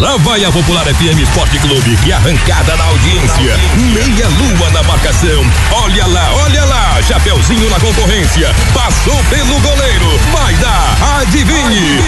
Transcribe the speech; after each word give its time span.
Lá 0.00 0.16
vai 0.16 0.42
a 0.42 0.50
Popular 0.50 0.86
FM 0.86 1.20
Esporte 1.20 1.58
Clube, 1.58 1.94
que 1.98 2.10
arrancada 2.10 2.74
na 2.74 2.84
audiência. 2.84 3.54
Meia 3.92 4.28
lua 4.28 4.70
na 4.70 4.82
marcação. 4.84 5.44
Olha 5.70 6.06
lá, 6.06 6.34
olha 6.36 6.64
lá. 6.64 7.02
Chapeuzinho 7.02 7.68
na 7.68 7.78
concorrência. 7.78 8.50
Passou 8.72 9.22
pelo 9.24 9.60
goleiro. 9.60 10.18
Vai 10.32 10.54
dar. 10.54 11.20
Adivinhe. 11.20 12.02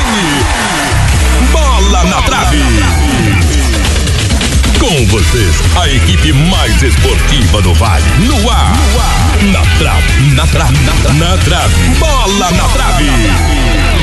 Bola 1.53 2.05
na 2.05 2.23
trave. 2.23 2.63
Com 4.81 5.07
vocês, 5.09 5.63
a 5.79 5.87
equipe 5.91 6.33
mais 6.33 6.83
esportiva 6.83 7.61
do 7.61 7.75
Vale. 7.75 8.11
No 8.21 8.51
ar. 8.51 8.73
Na 9.43 9.61
trave, 9.77 10.31
na 10.31 10.47
trave, 10.47 10.79
na 10.79 10.93
trave. 10.93 11.19
Na 11.19 11.37
trave. 11.37 11.89
Bola 11.99 12.51
na 12.53 12.69
trave. 12.71 14.02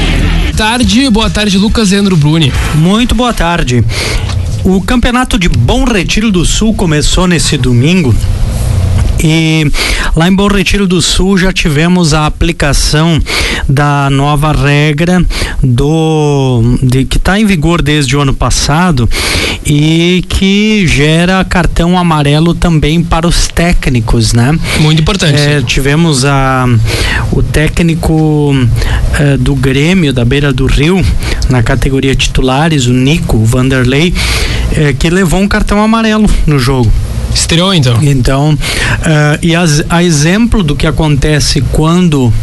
Tarde, 0.59 1.09
boa 1.09 1.29
tarde, 1.29 1.57
Lucas 1.57 1.93
Endro 1.93 2.17
Bruni. 2.17 2.51
Muito 2.75 3.15
boa 3.15 3.33
tarde. 3.33 3.81
O 4.61 4.81
campeonato 4.81 5.39
de 5.39 5.47
Bom 5.47 5.85
Retiro 5.85 6.29
do 6.29 6.43
Sul 6.43 6.73
começou 6.73 7.25
nesse 7.27 7.57
domingo 7.57 8.13
e 9.23 9.69
lá 10.15 10.27
em 10.27 10.35
Bom 10.35 10.47
Retiro 10.47 10.87
do 10.87 11.01
Sul 11.01 11.37
já 11.37 11.51
tivemos 11.51 12.13
a 12.13 12.25
aplicação 12.25 13.21
da 13.67 14.09
nova 14.09 14.51
regra 14.51 15.23
do 15.61 16.77
de, 16.81 17.05
que 17.05 17.17
está 17.17 17.39
em 17.39 17.45
vigor 17.45 17.81
desde 17.81 18.15
o 18.15 18.21
ano 18.21 18.33
passado 18.33 19.09
e 19.65 20.23
que 20.29 20.87
gera 20.87 21.43
cartão 21.43 21.97
amarelo 21.97 22.53
também 22.53 23.03
para 23.03 23.27
os 23.27 23.47
técnicos, 23.47 24.33
né? 24.33 24.57
Muito 24.79 25.01
importante. 25.01 25.39
É, 25.39 25.61
tivemos 25.61 26.25
a 26.25 26.65
o 27.31 27.43
técnico 27.43 28.55
é, 29.19 29.37
do 29.37 29.55
Grêmio 29.55 30.13
da 30.13 30.23
Beira 30.23 30.53
do 30.53 30.65
Rio 30.65 31.03
na 31.49 31.63
categoria 31.63 32.15
titulares, 32.15 32.85
o 32.85 32.93
Nico 32.93 33.37
Vanderlei, 33.43 34.13
é, 34.75 34.93
que 34.93 35.09
levou 35.09 35.39
um 35.39 35.47
cartão 35.47 35.81
amarelo 35.81 36.29
no 36.45 36.59
jogo. 36.59 36.91
Estreou 37.33 37.73
então? 37.73 37.97
Então, 38.01 38.53
uh, 38.53 39.39
e 39.41 39.55
as, 39.55 39.83
a 39.89 40.03
exemplo 40.03 40.63
do 40.63 40.75
que 40.75 40.87
acontece 40.87 41.61
quando 41.71 42.33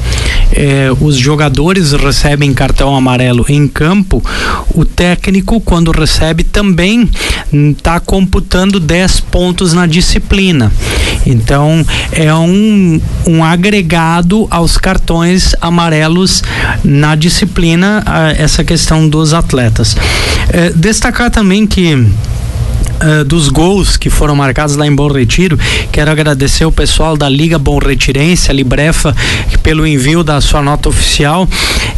eh, 0.53 0.91
os 1.01 1.17
jogadores 1.17 1.93
recebem 1.93 2.55
cartão 2.55 2.95
amarelo 2.95 3.45
em 3.48 3.67
campo, 3.67 4.23
o 4.75 4.84
técnico, 4.84 5.61
quando 5.61 5.91
recebe, 5.91 6.45
também 6.45 7.09
está 7.53 7.98
computando 8.01 8.78
10 8.78 9.20
pontos 9.20 9.73
na 9.73 9.87
disciplina. 9.87 10.73
Então, 11.27 11.84
é 12.12 12.33
um, 12.33 13.00
um 13.27 13.45
agregado 13.45 14.47
aos 14.50 14.78
cartões 14.78 15.55
amarelos 15.61 16.43
na 16.84 17.15
disciplina, 17.17 18.05
essa 18.39 18.62
questão 18.62 19.09
dos 19.09 19.34
atletas. 19.34 19.97
Eh, 20.50 20.73
destacar 20.75 21.31
também 21.31 21.67
que 21.67 22.06
Uh, 22.97 23.25
dos 23.25 23.49
gols 23.49 23.97
que 23.99 24.09
foram 24.09 24.35
marcados 24.35 24.75
lá 24.75 24.87
em 24.87 24.95
Bom 24.95 25.09
Retiro. 25.09 25.59
Quero 25.93 26.11
agradecer 26.11 26.65
o 26.65 26.73
pessoal 26.73 27.17
da 27.17 27.29
Liga 27.29 27.59
Bom 27.59 27.79
Retirense, 27.79 28.51
a 28.51 28.55
Librefa, 28.55 29.15
pelo 29.63 29.87
envio 29.87 30.23
da 30.23 30.41
sua 30.41 30.63
nota 30.63 30.89
oficial, 30.89 31.49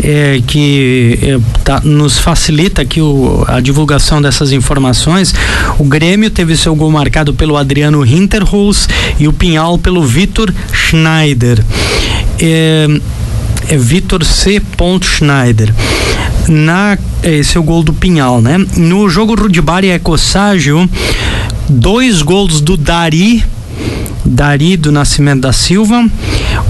eh, 0.03 0.41
que 0.47 1.19
eh, 1.23 1.39
tá, 1.63 1.81
nos 1.85 2.19
facilita 2.19 2.83
aqui 2.83 3.01
o, 3.01 3.45
a 3.47 3.61
divulgação 3.61 4.23
dessas 4.23 4.53
informações. 4.53 5.35
O 5.79 5.85
Grêmio 5.85 6.31
teve 6.31 6.57
seu 6.57 6.75
gol 6.75 6.91
marcado 6.91 7.35
pelo 7.35 7.57
Adriano 7.57 8.05
Hinterholz 8.05 8.89
e 9.19 9.29
o 9.29 9.33
Pinhal 9.33 9.79
pelo 9.79 10.03
Vitor 10.03 10.53
Schneider. 10.73 11.63
Eh, 12.41 13.01
é 13.69 13.77
Vitor 13.77 14.25
C. 14.25 14.63
Schneider 15.03 15.75
na 16.49 16.99
esse 17.23 17.57
é 17.57 17.61
o 17.61 17.63
gol 17.63 17.83
do 17.83 17.93
Pinhal, 17.93 18.41
né? 18.41 18.59
No 18.77 19.09
jogo 19.09 19.35
Rudibar 19.35 19.85
e 19.85 19.91
Ecosságio, 19.91 20.89
dois 21.69 22.23
gols 22.23 22.61
do 22.61 22.77
Dari, 22.77 23.45
Dari 24.25 24.77
do 24.77 24.91
Nascimento 24.91 25.43
da 25.43 25.53
Silva, 25.53 26.05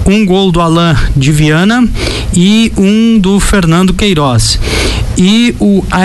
um 0.07 0.27
gol 0.27 0.51
do 0.51 0.61
Alain 0.61 0.97
de 1.17 1.31
Viana 1.31 1.87
e 2.35 2.73
um 2.77 3.19
do 3.19 3.39
Fernando 3.41 3.95
Queiroz. 3.95 4.59
E 5.17 5.55
o 5.59 5.85
a 5.91 6.03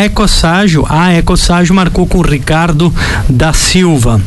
a 0.90 1.14
Ecosságio 1.14 1.76
marcou 1.76 2.08
com 2.08 2.20
o 2.20 2.22
Ricardo 2.22 2.94
da 3.30 3.54
Silva. 3.54 4.22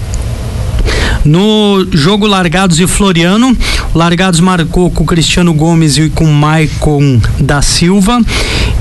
No 1.24 1.86
jogo 1.92 2.26
Largados 2.26 2.78
e 2.78 2.86
Floriano, 2.86 3.56
Largados 3.94 4.40
marcou 4.40 4.90
com 4.90 5.04
Cristiano 5.04 5.52
Gomes 5.52 5.96
e 5.98 6.08
com 6.10 6.26
Maicon 6.26 7.20
da 7.38 7.62
Silva. 7.62 8.20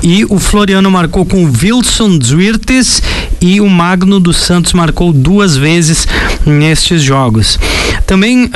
E 0.02 0.24
o 0.26 0.38
Floriano 0.38 0.90
marcou 0.90 1.24
com 1.24 1.44
Wilson 1.44 2.18
Zwirtes 2.22 3.02
e 3.40 3.60
o 3.60 3.68
Magno 3.68 4.20
dos 4.20 4.36
Santos 4.36 4.72
marcou 4.72 5.12
duas 5.12 5.56
vezes 5.56 6.06
nestes 6.44 7.02
jogos. 7.02 7.58
Também 8.06 8.44
uh, 8.44 8.50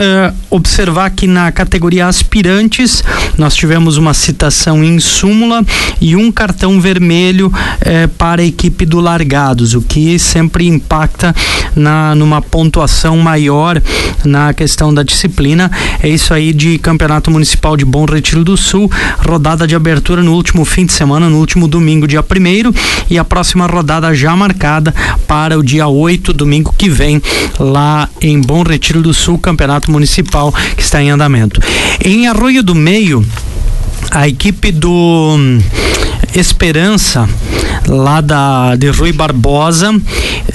observar 0.49 1.11
que 1.11 1.27
na 1.27 1.51
categoria 1.51 2.07
aspirantes 2.07 3.03
nós 3.37 3.55
tivemos 3.55 3.97
uma 3.97 4.15
citação 4.15 4.85
em 4.85 5.01
súmula 5.01 5.65
e 6.01 6.15
um 6.15 6.31
cartão 6.31 6.81
vermelho 6.81 7.49
uh, 7.49 8.09
para 8.17 8.43
a 8.43 8.45
equipe 8.45 8.87
do 8.87 9.01
Largados, 9.01 9.75
o 9.75 9.83
que 9.83 10.19
sempre 10.19 10.67
impacta 10.67 11.35
na 11.75 12.15
numa 12.15 12.43
pontuação 12.43 13.17
maior 13.17 13.81
na 14.25 14.53
questão 14.53 14.93
da 14.93 15.03
disciplina. 15.03 15.71
É 16.03 16.09
isso 16.09 16.33
aí 16.35 16.53
de 16.53 16.79
Campeonato 16.79 17.31
Municipal 17.31 17.77
de 17.77 17.85
Bom 17.85 18.05
Retiro 18.05 18.45
do 18.45 18.57
Sul, 18.57 18.91
rodada 19.19 19.67
de 19.67 19.75
abertura 19.75 20.23
no 20.23 20.35
último 20.35 20.65
fim 20.65 20.87
de 20.87 20.93
semana, 20.93 21.29
no 21.29 21.39
último 21.39 21.67
domingo, 21.67 22.07
dia 22.07 22.21
1 22.21 22.73
e 23.09 23.19
a 23.19 23.25
próxima 23.25 23.67
rodada 23.67 24.15
já 24.15 24.37
marcada 24.37 24.95
para 25.27 25.59
o 25.59 25.63
dia 25.63 25.87
8, 25.87 26.33
domingo 26.33 26.75
que 26.77 26.89
vem, 26.89 27.21
lá 27.59 28.09
em 28.21 28.41
Bom 28.41 28.63
Retiro 28.63 29.03
do 29.03 29.15
Sul, 29.15 29.39
Campeonato 29.41 29.91
Municipal 29.91 30.53
que 30.77 30.83
está 30.83 31.03
em 31.03 31.11
andamento. 31.11 31.61
Em 32.05 32.27
Arroio 32.29 32.63
do 32.63 32.75
Meio, 32.75 33.25
a 34.11 34.29
equipe 34.29 34.73
do 34.73 35.37
Esperança, 36.35 37.29
lá 37.91 38.21
da 38.21 38.77
de 38.77 38.89
Rui 38.89 39.13
Barbosa, 39.13 39.93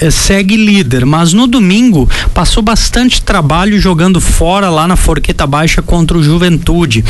eh, 0.00 0.10
segue 0.10 0.56
líder, 0.56 1.04
mas 1.04 1.32
no 1.32 1.46
domingo 1.46 2.08
passou 2.32 2.62
bastante 2.62 3.22
trabalho 3.22 3.78
jogando 3.78 4.20
fora 4.20 4.70
lá 4.70 4.88
na 4.88 4.96
Forqueta 4.96 5.46
Baixa 5.46 5.82
contra 5.82 6.16
o 6.16 6.22
Juventude. 6.22 7.04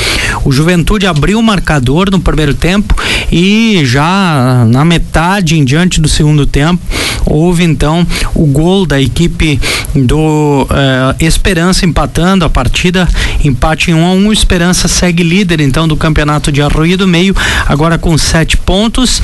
O 0.45 0.51
Juventude 0.51 1.07
abriu 1.07 1.39
o 1.39 1.43
marcador 1.43 2.11
no 2.11 2.21
primeiro 2.21 2.55
tempo 2.55 2.95
e 3.31 3.83
já 3.85 4.65
na 4.69 4.85
metade 4.85 5.57
em 5.57 5.65
diante 5.65 6.01
do 6.01 6.09
segundo 6.09 6.47
tempo 6.47 6.83
houve 7.25 7.65
então 7.65 8.07
o 8.35 8.47
gol 8.47 8.87
da 8.87 9.01
equipe 9.01 9.61
do 9.95 10.67
eh, 10.71 11.25
Esperança 11.27 11.85
empatando 11.85 12.45
a 12.45 12.49
partida, 12.49 13.09
empate 13.43 13.91
em 13.91 13.95
1 13.95 13.99
um 13.99 14.07
a 14.07 14.11
1. 14.13 14.27
Um, 14.27 14.33
Esperança 14.33 14.89
segue 14.89 15.23
líder 15.23 15.61
então 15.61 15.89
do 15.89 15.97
campeonato 15.97 16.53
de 16.53 16.63
Arroio 16.63 16.97
do 16.97 17.07
Meio, 17.07 17.35
agora 17.67 17.99
com 17.99 18.17
sete 18.17 18.57
pontos. 18.57 19.23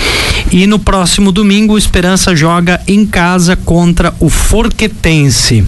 E 0.50 0.66
no 0.66 0.78
domingo, 1.32 1.75
o 1.75 1.78
Esperança 1.78 2.36
joga 2.36 2.80
em 2.86 3.06
casa 3.06 3.56
contra 3.56 4.14
o 4.20 4.28
Forquetense. 4.28 5.64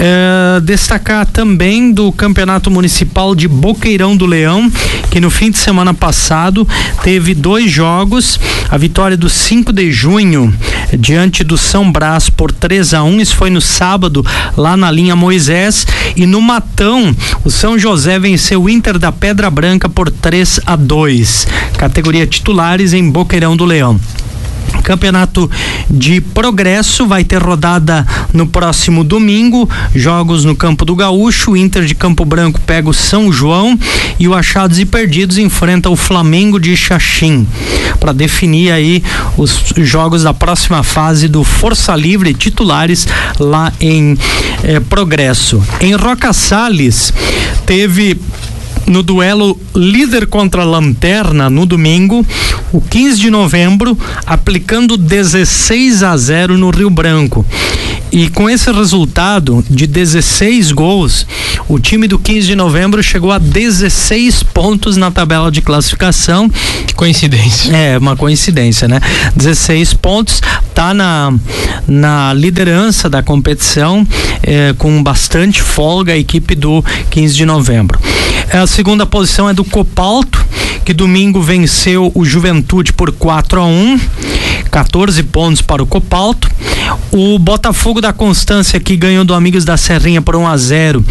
É, 0.00 0.60
destacar 0.60 1.26
também 1.26 1.92
do 1.92 2.12
Campeonato 2.12 2.70
Municipal 2.70 3.34
de 3.34 3.48
Boqueirão 3.48 4.16
do 4.16 4.26
Leão, 4.26 4.70
que 5.10 5.20
no 5.20 5.28
fim 5.28 5.50
de 5.50 5.58
semana 5.58 5.92
passado 5.92 6.66
teve 7.02 7.34
dois 7.34 7.68
jogos. 7.68 8.38
A 8.70 8.76
vitória 8.76 9.16
do 9.16 9.28
5 9.28 9.72
de 9.72 9.90
junho 9.90 10.54
diante 10.96 11.42
do 11.42 11.58
São 11.58 11.90
Brás 11.90 12.30
por 12.30 12.52
3 12.52 12.94
a 12.94 13.02
1 13.02 13.20
Isso 13.20 13.34
foi 13.34 13.50
no 13.50 13.60
sábado, 13.60 14.24
lá 14.56 14.76
na 14.76 14.88
linha 14.90 15.16
Moisés. 15.16 15.84
E 16.14 16.26
no 16.26 16.40
Matão, 16.40 17.14
o 17.44 17.50
São 17.50 17.76
José 17.76 18.20
venceu 18.20 18.62
o 18.62 18.70
Inter 18.70 18.98
da 18.98 19.10
Pedra 19.10 19.50
Branca 19.50 19.88
por 19.88 20.10
3 20.10 20.60
a 20.64 20.76
2 20.76 21.46
Categoria 21.76 22.26
titulares 22.26 22.92
em 22.92 23.10
Boqueirão 23.10 23.56
do 23.56 23.64
Leão. 23.64 23.98
Campeonato 24.82 25.50
de 25.90 26.20
Progresso 26.20 27.06
vai 27.06 27.24
ter 27.24 27.42
rodada 27.42 28.06
no 28.32 28.46
próximo 28.46 29.04
domingo. 29.04 29.68
Jogos 29.94 30.44
no 30.44 30.56
Campo 30.56 30.84
do 30.84 30.96
Gaúcho. 30.96 31.56
Inter 31.56 31.84
de 31.84 31.94
Campo 31.94 32.24
Branco 32.24 32.60
pega 32.60 32.88
o 32.88 32.94
São 32.94 33.32
João 33.32 33.78
e 34.18 34.26
o 34.28 34.34
Achados 34.34 34.78
e 34.78 34.86
Perdidos 34.86 35.38
enfrenta 35.38 35.90
o 35.90 35.96
Flamengo 35.96 36.58
de 36.58 36.76
Xaxim 36.76 37.46
para 38.00 38.12
definir 38.12 38.72
aí 38.72 39.02
os 39.36 39.72
jogos 39.78 40.22
da 40.22 40.32
próxima 40.32 40.82
fase 40.82 41.28
do 41.28 41.44
Força 41.44 41.94
Livre 41.94 42.34
titulares 42.34 43.06
lá 43.38 43.72
em 43.80 44.16
eh, 44.62 44.80
Progresso. 44.80 45.62
Em 45.80 45.94
Roca 45.94 46.32
Salles 46.32 47.12
teve 47.66 48.18
no 48.86 49.02
duelo 49.02 49.58
líder 49.74 50.26
contra 50.26 50.64
lanterna 50.64 51.50
no 51.50 51.66
domingo, 51.66 52.24
o 52.72 52.80
15 52.80 53.20
de 53.20 53.30
novembro, 53.30 53.96
aplicando 54.26 54.96
16 54.96 56.02
a 56.02 56.16
0 56.16 56.58
no 56.58 56.70
Rio 56.70 56.90
Branco. 56.90 57.44
E 58.10 58.30
com 58.30 58.48
esse 58.48 58.70
resultado 58.72 59.64
de 59.68 59.86
16 59.86 60.72
gols, 60.72 61.26
o 61.68 61.78
time 61.78 62.08
do 62.08 62.18
15 62.18 62.46
de 62.46 62.54
novembro 62.54 63.02
chegou 63.02 63.30
a 63.30 63.38
16 63.38 64.42
pontos 64.42 64.96
na 64.96 65.10
tabela 65.10 65.50
de 65.50 65.60
classificação. 65.60 66.48
Que 66.86 66.94
coincidência. 66.94 67.74
É, 67.74 67.98
uma 67.98 68.16
coincidência, 68.16 68.88
né? 68.88 69.00
16 69.36 69.94
pontos, 69.94 70.40
tá 70.74 70.94
na, 70.94 71.32
na 71.86 72.32
liderança 72.32 73.10
da 73.10 73.22
competição, 73.22 74.06
é, 74.42 74.74
com 74.78 75.02
bastante 75.02 75.62
folga 75.62 76.14
a 76.14 76.18
equipe 76.18 76.54
do 76.54 76.82
15 77.10 77.34
de 77.34 77.44
novembro. 77.44 77.98
A 78.50 78.66
segunda 78.66 79.04
posição 79.04 79.48
é 79.48 79.52
do 79.52 79.64
Copalto, 79.64 80.44
que 80.84 80.94
domingo 80.94 81.42
venceu 81.42 82.10
o 82.14 82.24
Juventude 82.24 82.94
por 82.94 83.12
4 83.12 83.60
a 83.60 83.66
1 83.66 84.00
14 84.68 85.22
pontos 85.24 85.62
para 85.62 85.82
o 85.82 85.86
Copalto. 85.86 86.48
O 87.10 87.38
Botafogo 87.38 87.97
da 88.00 88.12
Constância, 88.12 88.78
que 88.80 88.96
ganhou 88.96 89.24
do 89.24 89.34
Amigos 89.34 89.64
da 89.64 89.76
Serrinha 89.76 90.22
por 90.22 90.36
1 90.36 90.46
a 90.46 90.56
0 90.56 91.04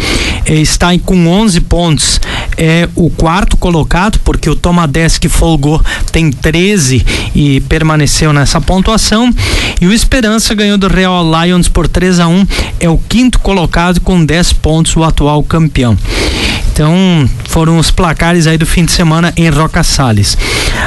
eh, 0.46 0.54
está 0.54 0.88
com 0.98 1.26
11 1.26 1.60
pontos. 1.62 2.20
É 2.56 2.88
o 2.94 3.10
quarto 3.10 3.56
colocado, 3.56 4.18
porque 4.24 4.50
o 4.50 4.56
Tomades 4.56 5.18
que 5.18 5.28
folgou 5.28 5.82
tem 6.10 6.30
13 6.30 7.04
e 7.34 7.60
permaneceu 7.62 8.32
nessa 8.32 8.60
pontuação. 8.60 9.32
E 9.80 9.86
o 9.86 9.92
Esperança 9.92 10.54
ganhou 10.54 10.78
do 10.78 10.88
Real 10.88 11.24
Lions 11.24 11.68
por 11.68 11.86
3 11.86 12.20
a 12.20 12.28
1 12.28 12.46
é 12.80 12.88
o 12.88 12.98
quinto 12.98 13.38
colocado 13.38 14.00
com 14.00 14.24
10 14.24 14.54
pontos, 14.54 14.96
o 14.96 15.04
atual 15.04 15.42
campeão. 15.42 15.96
Então, 16.72 17.28
foram 17.48 17.78
os 17.78 17.90
placares 17.90 18.46
aí 18.46 18.56
do 18.56 18.64
fim 18.64 18.84
de 18.84 18.92
semana 18.92 19.32
em 19.36 19.48
Roca 19.48 19.82
Salles. 19.82 20.38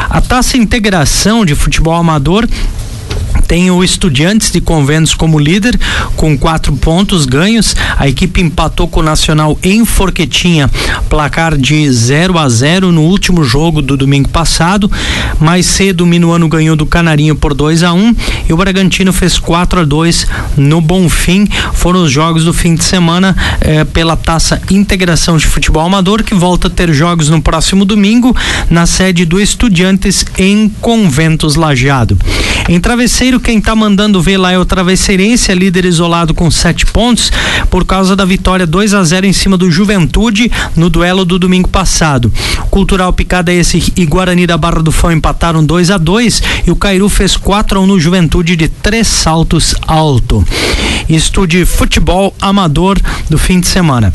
A 0.09 0.21
taça 0.21 0.57
integração 0.57 1.45
de 1.45 1.53
futebol 1.53 1.95
amador 1.95 2.47
tem 3.47 3.69
o 3.69 3.83
Estudiantes 3.83 4.51
de 4.51 4.61
Conventos 4.61 5.13
como 5.13 5.37
líder, 5.37 5.77
com 6.15 6.37
quatro 6.37 6.73
pontos 6.73 7.25
ganhos. 7.25 7.75
A 7.97 8.07
equipe 8.07 8.41
empatou 8.41 8.87
com 8.87 9.01
o 9.01 9.03
Nacional 9.03 9.57
em 9.61 9.83
Forquetinha, 9.83 10.69
placar 11.09 11.57
de 11.57 11.91
0 11.91 12.37
a 12.37 12.47
0 12.47 12.91
no 12.91 13.01
último 13.01 13.43
jogo 13.43 13.81
do 13.81 13.97
domingo 13.97 14.29
passado. 14.29 14.89
Mais 15.39 15.65
cedo, 15.65 16.01
o 16.01 16.07
Minuano 16.07 16.47
ganhou 16.47 16.75
do 16.75 16.85
Canarinho 16.85 17.35
por 17.35 17.53
2 17.53 17.83
a 17.83 17.93
1 17.93 18.15
e 18.47 18.53
o 18.53 18.57
Bragantino 18.57 19.11
fez 19.11 19.37
4 19.37 19.81
a 19.81 19.83
2 19.83 20.27
no 20.57 20.79
Bonfim. 20.79 21.47
Foram 21.73 22.03
os 22.03 22.11
jogos 22.11 22.45
do 22.45 22.53
fim 22.53 22.75
de 22.75 22.83
semana 22.83 23.35
eh, 23.59 23.83
pela 23.83 24.15
taça 24.15 24.61
Integração 24.69 25.37
de 25.37 25.47
Futebol 25.47 25.85
Amador, 25.85 26.23
que 26.23 26.33
volta 26.33 26.67
a 26.67 26.71
ter 26.71 26.93
jogos 26.93 27.29
no 27.29 27.41
próximo 27.41 27.85
domingo 27.85 28.35
na 28.69 28.85
sede 28.85 29.25
do 29.25 29.39
Estudiantes 29.39 30.25
em 30.37 30.69
Conventos 30.79 31.55
Lajeado. 31.55 32.17
Em 32.69 32.79
Travesseiro, 33.21 33.39
quem 33.39 33.59
está 33.59 33.75
mandando 33.75 34.19
ver 34.19 34.37
lá 34.37 34.51
é 34.51 34.57
o 34.57 34.65
Travesseirense, 34.65 35.51
é 35.51 35.53
líder 35.53 35.85
isolado 35.85 36.33
com 36.33 36.49
sete 36.49 36.87
pontos, 36.87 37.31
por 37.69 37.85
causa 37.85 38.15
da 38.15 38.25
vitória 38.25 38.65
2 38.65 38.95
a 38.95 39.03
0 39.03 39.27
em 39.27 39.31
cima 39.31 39.55
do 39.55 39.69
Juventude 39.69 40.51
no 40.75 40.89
duelo 40.89 41.23
do 41.23 41.37
domingo 41.37 41.69
passado. 41.69 42.33
Cultural 42.71 43.13
Picada 43.13 43.53
esse 43.53 43.93
e 43.95 44.07
Guarani 44.07 44.47
da 44.47 44.57
Barra 44.57 44.81
do 44.81 44.91
Fão 44.91 45.11
empataram 45.11 45.63
2 45.63 45.91
a 45.91 45.99
2 45.99 46.41
e 46.65 46.71
o 46.71 46.75
Cairu 46.75 47.09
fez 47.09 47.37
4 47.37 47.77
a 47.77 47.83
1 47.83 47.85
no 47.85 47.99
Juventude 47.99 48.55
de 48.55 48.67
três 48.67 49.05
saltos 49.05 49.75
alto. 49.85 50.43
Isto 51.07 51.45
de 51.45 51.63
futebol 51.63 52.33
amador 52.41 52.97
do 53.29 53.37
fim 53.37 53.59
de 53.59 53.67
semana. 53.67 54.11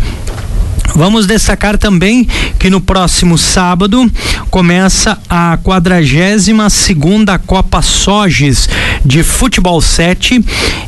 Vamos 0.94 1.27
destacar 1.27 1.77
também 1.77 2.27
que 2.59 2.71
no 2.71 2.81
próximo 2.81 3.37
sábado 3.37 4.11
começa 4.50 5.19
a 5.29 5.59
42 5.62 6.73
segunda 6.73 7.38
Copa 7.38 7.83
Soges 7.83 8.69
de 9.05 9.23
Futebol 9.23 9.81
7, 9.81 10.43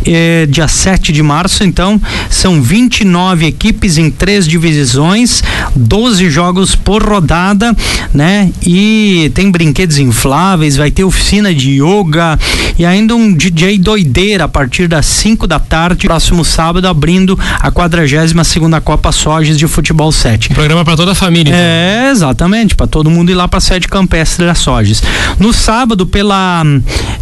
eh, 0.07 0.47
dia 0.49 0.67
7 0.67 1.13
de 1.13 1.23
março. 1.23 1.63
Então, 1.63 2.01
são 2.31 2.63
29 2.63 3.47
equipes 3.47 3.99
em 3.99 4.11
três 4.11 4.47
divisões, 4.47 5.43
12 5.77 6.31
jogos 6.31 6.75
por 6.75 7.03
rodada, 7.03 7.77
né? 8.15 8.51
E 8.63 9.31
tem 9.35 9.51
brinquedos 9.51 9.99
infláveis, 9.99 10.77
vai 10.77 10.91
ter 10.91 11.05
oficina 11.05 11.55
de 11.55 11.83
yoga 11.83 12.39
e 12.79 12.87
ainda 12.87 13.15
um 13.15 13.33
DJ 13.33 13.79
doideira 13.79 14.45
a 14.45 14.49
partir 14.49 14.89
das 14.89 15.07
5 15.07 15.47
da 15.47 15.59
tarde, 15.59 16.07
próximo 16.07 16.45
sábado, 16.45 16.89
abrindo 16.89 17.39
a 17.61 17.71
42 17.71 18.33
segunda 18.47 18.81
Copa 18.81 19.13
Soges 19.13 19.59
de 19.59 19.67
Futebol 19.67 19.88
Futebol 19.89 20.13
7. 20.13 20.51
Programa 20.51 20.85
para 20.85 20.99
toda 20.99 21.13
a 21.13 21.15
família. 21.15 21.49
Então. 21.49 21.59
É, 21.59 22.11
exatamente, 22.11 22.75
para 22.75 22.87
todo 22.87 23.09
mundo 23.09 23.31
ir 23.31 23.35
lá 23.35 23.49
para 23.49 23.57
a 23.57 23.61
sede 23.61 23.89
campestre 23.89 24.45
da 24.45 24.55
Soges. 24.55 25.03
No 25.39 25.51
sábado, 25.51 26.07
pela. 26.07 26.63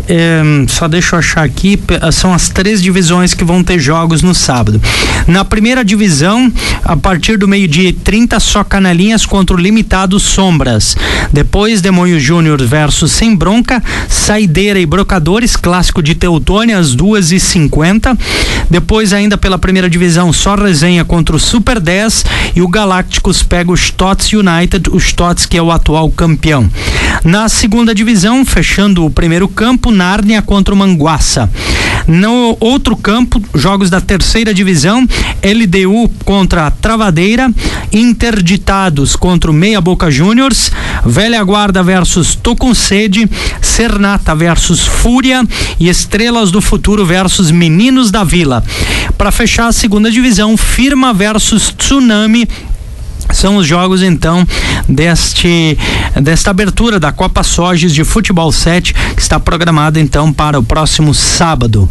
É, 0.09 0.43
só 0.67 0.89
deixa 0.89 1.15
eu 1.15 1.21
achar 1.21 1.45
aqui, 1.45 1.81
são 2.13 2.35
as 2.35 2.49
três 2.49 2.83
divisões 2.83 3.35
que 3.35 3.45
vão 3.45 3.63
ter 3.63 3.79
jogos 3.79 4.21
no 4.21 4.35
sábado. 4.35 4.81
Na 5.29 5.45
primeira 5.45 5.85
divisão, 5.85 6.53
a 6.85 6.97
partir 6.97 7.37
do 7.37 7.47
meio-dia 7.47 7.89
e 7.89 7.93
30, 7.93 8.39
só 8.41 8.65
canelinhas 8.65 9.25
contra 9.25 9.55
o 9.55 9.59
limitado 9.59 10.19
Sombras. 10.19 10.97
Depois, 11.33 11.81
Demonho 11.81 12.19
Júnior 12.19 12.61
versus 12.65 13.13
Sem 13.13 13.35
Bronca, 13.35 13.83
Saideira 14.09 14.79
e 14.79 14.87
Brocadores, 14.87 15.57
clássico 15.57 16.03
de 16.03 16.15
Teutônia, 16.15 16.79
às 16.79 16.95
duas 16.95 17.31
e 17.31 17.39
cinquenta. 17.39 18.17
Depois, 18.69 19.13
ainda 19.13 19.37
pela 19.37 19.59
primeira 19.59 19.91
divisão, 19.91 20.33
só 20.33 20.57
resenha 20.57 21.05
contra 21.05 21.35
o 21.35 21.41
Super 21.41 21.81
10 21.81 22.25
e 22.57 22.63
o 22.63 22.69
Galácticos 22.69 23.43
pega 23.43 23.71
o 23.71 23.75
Stotts 23.75 24.33
United, 24.33 24.89
o 24.91 24.97
Stotts 24.97 25.45
que 25.45 25.59
é 25.59 25.63
o 25.63 25.71
atual 25.71 26.11
campeão. 26.11 26.69
Na 27.23 27.51
segunda 27.51 27.95
divisão, 27.95 28.47
fechando 28.47 29.05
o 29.05 29.11
primeiro 29.11 29.47
campo, 29.47 29.91
Nárnia 29.91 30.41
contra 30.41 30.73
o 30.73 30.77
Manguaça. 30.77 31.51
No 32.07 32.57
outro 32.61 32.97
campo, 32.97 33.43
jogos 33.55 33.91
da 33.91 34.01
terceira 34.01 34.55
divisão, 34.55 35.07
LDU 35.43 36.09
contra 36.25 36.67
a 36.67 36.71
Travadeira, 36.71 37.53
Interditados 37.93 39.17
contra 39.17 39.51
o 39.51 39.55
Meia 39.55 39.81
Boca 39.81 40.11
Juniors, 40.11 40.71
Velha 41.05 41.43
Guarda 41.43 41.83
versus 41.83 42.35
Tô 42.35 42.55
com 42.55 42.73
Sede, 42.75 43.29
Cernata 43.61 44.35
versus 44.35 44.81
Fúria 44.87 45.45
e 45.79 45.89
Estrelas 45.89 46.51
do 46.51 46.61
Futuro 46.61 47.05
versus 47.05 47.51
Meninos 47.51 48.11
da 48.11 48.25
Vila. 48.25 48.65
Para 49.19 49.33
fechar 49.33 49.67
a 49.67 49.73
segunda 49.73 50.11
divisão, 50.11 50.57
Firma 50.57 51.13
versus 51.13 51.75
Tsunami 51.77 52.46
são 53.33 53.57
os 53.57 53.67
jogos 53.67 54.03
então 54.03 54.47
deste 54.89 55.77
desta 56.21 56.51
abertura 56.51 56.99
da 56.99 57.13
Copa 57.13 57.43
Soges 57.43 57.93
de 57.93 58.05
Futebol 58.05 58.51
7 58.51 58.95
que 59.15 59.21
está 59.21 59.39
programada 59.39 60.01
então 60.01 60.33
para 60.33 60.59
o 60.59 60.63
próximo 60.63 61.13
sábado. 61.13 61.89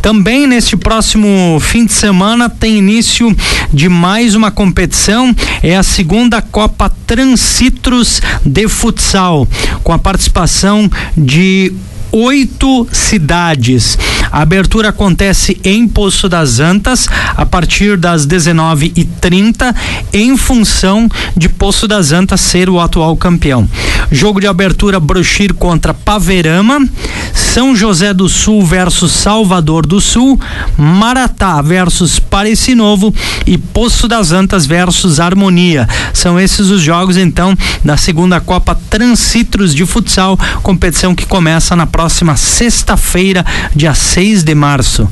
Também 0.00 0.46
neste 0.46 0.76
próximo 0.76 1.58
fim 1.60 1.86
de 1.86 1.92
semana 1.92 2.48
tem 2.48 2.78
início 2.78 3.34
de 3.72 3.88
mais 3.88 4.34
uma 4.34 4.50
competição, 4.50 5.34
é 5.62 5.76
a 5.76 5.82
segunda 5.82 6.42
Copa 6.42 6.92
Transitros 7.06 8.20
de 8.44 8.66
Futsal, 8.66 9.46
com 9.84 9.92
a 9.92 9.98
participação 9.98 10.90
de 11.16 11.72
oito 12.12 12.86
cidades. 12.92 13.98
A 14.30 14.42
abertura 14.42 14.90
acontece 14.90 15.58
em 15.64 15.88
Poço 15.88 16.28
das 16.28 16.60
Antas 16.60 17.08
a 17.36 17.44
partir 17.44 17.96
das 17.96 18.26
19h30, 18.26 19.74
em 20.12 20.36
função 20.36 21.08
de 21.36 21.48
Poço 21.48 21.88
das 21.88 22.12
Antas 22.12 22.40
ser 22.40 22.68
o 22.68 22.78
atual 22.78 23.16
campeão. 23.16 23.68
Jogo 24.10 24.40
de 24.40 24.46
abertura 24.46 25.00
Brochir 25.00 25.54
contra 25.54 25.94
Paverama, 25.94 26.86
São 27.34 27.74
José 27.74 28.12
do 28.12 28.28
Sul 28.28 28.64
versus 28.64 29.12
Salvador 29.12 29.86
do 29.86 30.00
Sul, 30.00 30.38
Maratá 30.76 31.60
versus 31.62 32.18
Pareci 32.18 32.74
Novo 32.74 33.14
e 33.46 33.56
Poço 33.56 34.06
das 34.06 34.32
Antas 34.32 34.66
versus 34.66 35.18
Harmonia. 35.18 35.88
São 36.12 36.38
esses 36.38 36.68
os 36.68 36.80
jogos 36.82 37.16
então 37.16 37.56
da 37.84 37.96
segunda 37.96 38.40
Copa 38.40 38.78
Transitros 38.90 39.74
de 39.74 39.86
Futsal, 39.86 40.38
competição 40.62 41.14
que 41.14 41.26
começa 41.26 41.74
na 41.74 41.86
próxima 41.86 42.01
próxima 42.02 42.34
sexta-feira, 42.34 43.46
dia 43.76 43.94
6 43.94 44.42
de 44.42 44.56
março. 44.56 45.08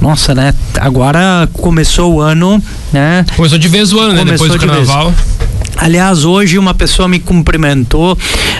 Nossa, 0.00 0.34
né? 0.34 0.54
Agora 0.80 1.46
começou 1.52 2.14
o 2.14 2.20
ano, 2.22 2.62
né? 2.90 3.26
Começou 3.36 3.58
de 3.58 3.68
vez 3.68 3.92
o 3.92 4.00
ano, 4.00 4.14
né? 4.14 4.24
Depois 4.24 4.50
do 4.50 4.58
carnaval. 4.58 5.10
Vez. 5.10 5.39
Aliás, 5.80 6.26
hoje 6.26 6.58
uma 6.58 6.74
pessoa 6.74 7.08
me 7.08 7.18
cumprimentou, 7.18 8.16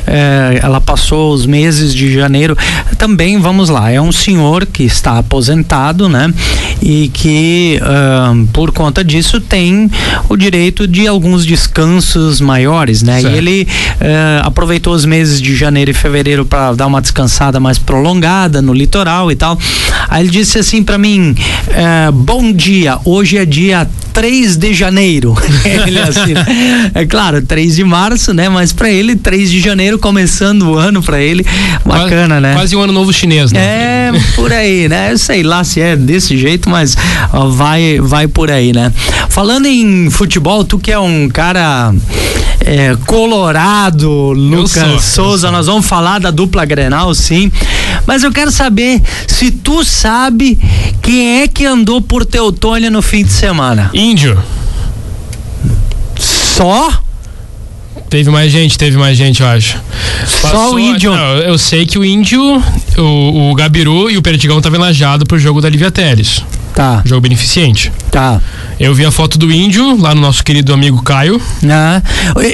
eh, 0.07 0.59
ela 0.63 0.81
passou 0.81 1.35
os 1.35 1.45
meses 1.45 1.95
de 1.95 2.11
janeiro. 2.11 2.57
Também, 2.97 3.39
vamos 3.39 3.69
lá, 3.69 3.91
é 3.91 4.01
um 4.01 4.11
senhor 4.11 4.65
que 4.65 4.85
está 4.85 5.19
aposentado, 5.19 6.09
né? 6.09 6.33
E 6.81 7.11
que, 7.13 7.79
uh, 7.83 8.47
por 8.55 8.73
conta 8.73 9.05
disso, 9.05 9.39
tem 9.39 9.91
o 10.31 10.37
direito 10.37 10.89
de 10.89 11.07
alguns 11.07 11.45
descansos 11.45 12.41
maiores, 12.41 13.03
né? 13.03 13.21
Certo. 13.21 13.35
E 13.35 13.37
ele 13.37 13.63
uh, 13.65 14.47
aproveitou 14.47 14.95
os 14.95 15.05
meses 15.05 15.43
de 15.43 15.55
janeiro 15.55 15.91
e 15.91 15.95
fevereiro 15.95 16.47
para 16.47 16.73
dar 16.73 16.87
uma 16.87 17.03
descansada 17.03 17.61
mais 17.61 17.79
prolongada 17.79 18.63
no 18.63 18.73
litoral 18.73 19.31
e 19.31 19.37
tal. 19.37 19.59
Aí 20.09 20.23
ele 20.23 20.31
disse 20.31 20.59
assim 20.59 20.83
para 20.83 20.97
mim: 20.97 21.35
uh, 21.69 22.13
Bom 22.13 22.51
dia, 22.51 22.99
hoje 23.05 23.37
é 23.37 23.45
dia 23.45 23.87
3 24.13 24.57
de 24.57 24.75
janeiro. 24.75 25.37
ele 25.87 25.99
assim, 25.99 26.35
é 26.95 27.07
claro, 27.11 27.43
3 27.43 27.75
de 27.75 27.85
março, 27.85 28.33
né? 28.33 28.49
Mas 28.49 28.73
para 28.73 28.89
ele, 28.89 29.17
3 29.17 29.51
de 29.51 29.61
janeiro, 29.61 29.99
começando 29.99 30.63
o 30.63 30.79
ano 30.79 31.03
para 31.03 31.21
ele, 31.21 31.45
bacana, 31.85 32.29
quase, 32.37 32.41
né? 32.41 32.55
Quase 32.55 32.77
um 32.77 32.81
ano 32.81 32.93
novo 32.93 33.13
chinês, 33.13 33.51
né? 33.51 33.61
É, 33.61 34.13
por 34.37 34.53
aí, 34.53 34.89
né? 34.89 35.13
Eu 35.13 35.19
sei 35.19 35.43
lá 35.43 35.65
se 35.65 35.81
é 35.81 35.97
desse 35.97 36.39
jeito, 36.39 36.71
mas 36.71 36.97
ó, 37.33 37.49
vai, 37.49 37.99
vai 38.01 38.29
por 38.29 38.51
aí, 38.51 38.73
né? 38.73 38.93
Falando 39.29 39.67
em 39.67 40.09
futebol, 40.09 40.65
tu 40.65 40.79
que 40.79 40.93
é 40.93 40.99
um 40.99 41.29
cara 41.29 41.93
é, 42.61 42.97
colorado, 43.07 44.09
Lucas 44.33 44.73
sou, 44.73 45.01
Souza, 45.01 45.51
nós 45.51 45.67
vamos 45.67 45.87
falar 45.87 46.21
da 46.21 46.31
dupla 46.31 46.65
Grenal, 46.65 47.13
sim. 47.13 47.51
Mas 48.07 48.23
eu 48.23 48.31
quero 48.31 48.53
saber 48.53 49.03
se 49.27 49.51
tu 49.51 49.85
sabe 49.85 50.59
quem 51.03 51.43
é 51.43 51.49
que 51.49 51.67
andou 51.67 52.01
por 52.01 52.25
Teutônia 52.25 52.89
no 52.89 53.03
fim 53.03 53.25
de 53.25 53.33
semana. 53.33 53.91
Índio. 53.93 54.39
Só? 56.61 56.93
Teve 58.11 58.29
mais 58.29 58.53
gente, 58.53 58.77
teve 58.77 58.99
mais 58.99 59.17
gente, 59.17 59.41
eu 59.41 59.47
acho. 59.47 59.79
Passou, 60.43 60.51
Só 60.51 60.75
o 60.75 60.79
índio. 60.79 61.11
Não, 61.11 61.39
eu 61.39 61.57
sei 61.57 61.87
que 61.87 61.99
o 61.99 62.05
índio, 62.05 62.63
o, 62.99 63.51
o 63.51 63.55
Gabiru 63.55 64.11
e 64.11 64.19
o 64.19 64.23
Perdigão 64.23 64.59
estavam 64.59 64.79
enlajados 64.79 65.25
pro 65.27 65.39
jogo 65.39 65.63
da 65.63 65.71
Lívia 65.71 65.91
Teles. 65.91 66.45
Tá. 66.75 67.03
Jogo 67.05 67.21
beneficente. 67.23 67.93
Tá. 68.11 68.41
Eu 68.79 68.95
vi 68.95 69.05
a 69.05 69.11
foto 69.11 69.39
do 69.39 69.53
índio 69.53 70.01
lá 70.01 70.15
no 70.15 70.21
nosso 70.21 70.43
querido 70.43 70.73
amigo 70.73 71.03
Caio. 71.03 71.41
Ah, 71.69 72.03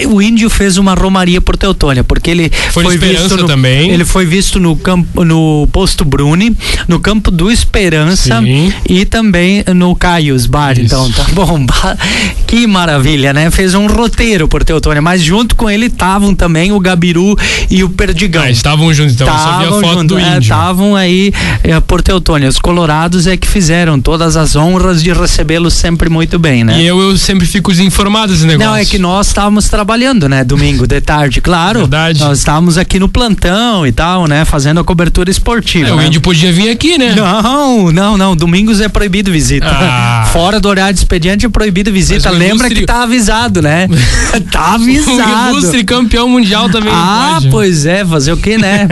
o 0.08 0.20
índio 0.20 0.50
fez 0.50 0.76
uma 0.76 0.94
romaria 0.94 1.40
por 1.40 1.56
Teutônia, 1.56 2.02
porque 2.02 2.30
ele 2.30 2.50
foi, 2.72 2.84
foi 2.84 2.98
visto 2.98 3.36
no, 3.36 3.46
também. 3.46 3.90
Ele 3.90 4.04
foi 4.04 4.26
visto 4.26 4.58
no 4.58 4.76
campo 4.76 5.24
no 5.24 5.68
posto 5.72 6.04
Bruni, 6.04 6.56
no 6.88 6.98
campo 6.98 7.30
do 7.30 7.50
Esperança 7.50 8.40
Sim. 8.40 8.72
e 8.88 9.04
também 9.04 9.64
no 9.74 9.94
Caios 9.94 10.46
Bar. 10.46 10.72
Isso. 10.72 10.82
Então, 10.82 11.10
tá 11.12 11.24
bom. 11.32 11.64
Que 12.46 12.64
maravilha, 12.64 13.32
né? 13.32 13.50
Fez 13.50 13.74
um 13.74 13.88
roteiro 13.88 14.46
por 14.46 14.62
Teutônia, 14.62 15.02
mas 15.02 15.20
junto 15.20 15.56
com 15.56 15.68
ele 15.68 15.86
estavam 15.86 16.32
também 16.32 16.70
o 16.70 16.78
Gabiru 16.78 17.36
e 17.68 17.82
o 17.82 17.88
Perdigão. 17.88 18.44
Ah, 18.44 18.50
estavam 18.50 18.94
juntos, 18.94 19.14
então 19.14 19.26
tavam 19.26 19.62
eu 19.64 19.70
só 19.70 19.78
vi 19.78 19.84
a 19.84 19.88
foto 19.88 20.00
junto, 20.00 20.14
do 20.14 20.18
é, 20.20 20.28
índio. 20.28 20.40
Estavam 20.42 20.94
aí 20.94 21.32
é, 21.64 21.80
por 21.80 22.02
Teutônia. 22.02 22.48
Os 22.48 22.58
colorados 22.58 23.26
é 23.26 23.36
que 23.36 23.48
fizeram 23.48 24.00
todas 24.06 24.36
as 24.36 24.54
honras 24.54 25.02
de 25.02 25.12
recebê-los 25.12 25.74
sempre 25.74 26.08
muito 26.08 26.38
bem, 26.38 26.62
né? 26.62 26.80
E 26.80 26.86
eu, 26.86 26.96
eu 27.00 27.18
sempre 27.18 27.44
fico 27.44 27.72
desinformado 27.72 28.32
desse 28.32 28.46
negócio. 28.46 28.70
Não, 28.70 28.76
é 28.76 28.84
que 28.84 29.00
nós 29.00 29.26
estávamos 29.26 29.68
trabalhando, 29.68 30.28
né? 30.28 30.44
Domingo 30.44 30.86
de 30.86 31.00
tarde, 31.00 31.40
claro. 31.40 31.80
Verdade. 31.80 32.20
Nós 32.20 32.38
estávamos 32.38 32.78
aqui 32.78 33.00
no 33.00 33.08
plantão 33.08 33.84
e 33.84 33.90
tal, 33.90 34.28
né? 34.28 34.44
Fazendo 34.44 34.78
a 34.78 34.84
cobertura 34.84 35.28
esportiva. 35.28 35.88
É, 35.88 35.96
né? 35.96 36.04
O 36.04 36.06
índio 36.06 36.20
podia 36.20 36.52
vir 36.52 36.70
aqui, 36.70 36.96
né? 36.96 37.16
Não, 37.16 37.90
não, 37.90 38.16
não. 38.16 38.36
Domingos 38.36 38.80
é 38.80 38.88
proibido 38.88 39.32
visita. 39.32 39.66
Ah. 39.68 40.28
Fora 40.32 40.60
do 40.60 40.68
horário 40.68 40.94
de 40.94 41.00
expediente 41.00 41.44
é 41.44 41.48
proibido 41.48 41.90
visita. 41.90 42.30
Lembra 42.30 42.68
ilustre... 42.68 42.74
que 42.76 42.86
tá 42.86 43.02
avisado, 43.02 43.60
né? 43.60 43.88
tá 44.52 44.74
avisado. 44.74 45.56
O 45.56 45.58
ilustre 45.58 45.82
campeão 45.82 46.28
mundial 46.28 46.70
também. 46.70 46.92
Ah, 46.94 47.40
pois 47.50 47.84
é. 47.84 48.04
Fazer 48.04 48.30
o 48.30 48.36
que, 48.36 48.56
né? 48.56 48.86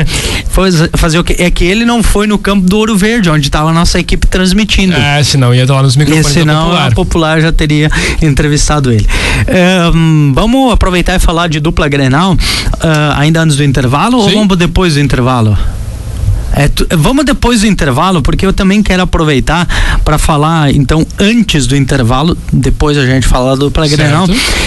fazer 0.98 1.20
o 1.20 1.22
que? 1.22 1.40
É 1.40 1.48
que 1.52 1.64
ele 1.64 1.84
não 1.84 2.02
foi 2.02 2.26
no 2.26 2.36
campo 2.36 2.68
do 2.68 2.76
Ouro 2.78 2.96
Verde, 2.96 3.30
onde 3.30 3.46
estava 3.46 3.70
a 3.70 3.72
nossa 3.72 4.00
equipe 4.00 4.26
transmitindo. 4.26 5.03
É, 5.03 5.03
senão 5.22 5.54
ia 5.54 5.62
estar 5.62 5.74
lá 5.74 5.82
nos 5.82 5.96
microfones. 5.96 6.28
E 6.28 6.32
senão 6.32 6.64
popular. 6.64 6.86
a 6.86 6.94
popular 6.94 7.40
já 7.40 7.52
teria 7.52 7.90
entrevistado 8.22 8.92
ele. 8.92 9.06
Um, 9.94 10.32
vamos 10.34 10.72
aproveitar 10.72 11.14
e 11.14 11.18
falar 11.18 11.48
de 11.48 11.60
dupla 11.60 11.88
Grenal 11.88 12.32
uh, 12.34 12.38
ainda 13.16 13.40
antes 13.40 13.56
do 13.56 13.64
intervalo 13.64 14.18
Sim. 14.22 14.28
ou 14.28 14.30
vamos 14.40 14.56
depois 14.56 14.94
do 14.94 15.00
intervalo? 15.00 15.56
É, 16.56 16.68
tu, 16.68 16.86
vamos 16.96 17.24
depois 17.24 17.62
do 17.62 17.66
intervalo, 17.66 18.22
porque 18.22 18.46
eu 18.46 18.52
também 18.52 18.82
quero 18.82 19.02
aproveitar 19.02 19.66
para 20.04 20.18
falar, 20.18 20.72
então, 20.72 21.04
antes 21.18 21.66
do 21.66 21.76
intervalo, 21.76 22.36
depois 22.52 22.96
a 22.96 23.04
gente 23.04 23.26
falar 23.26 23.56
do 23.56 23.70
Play 23.70 23.90
Grenal, 23.90 24.26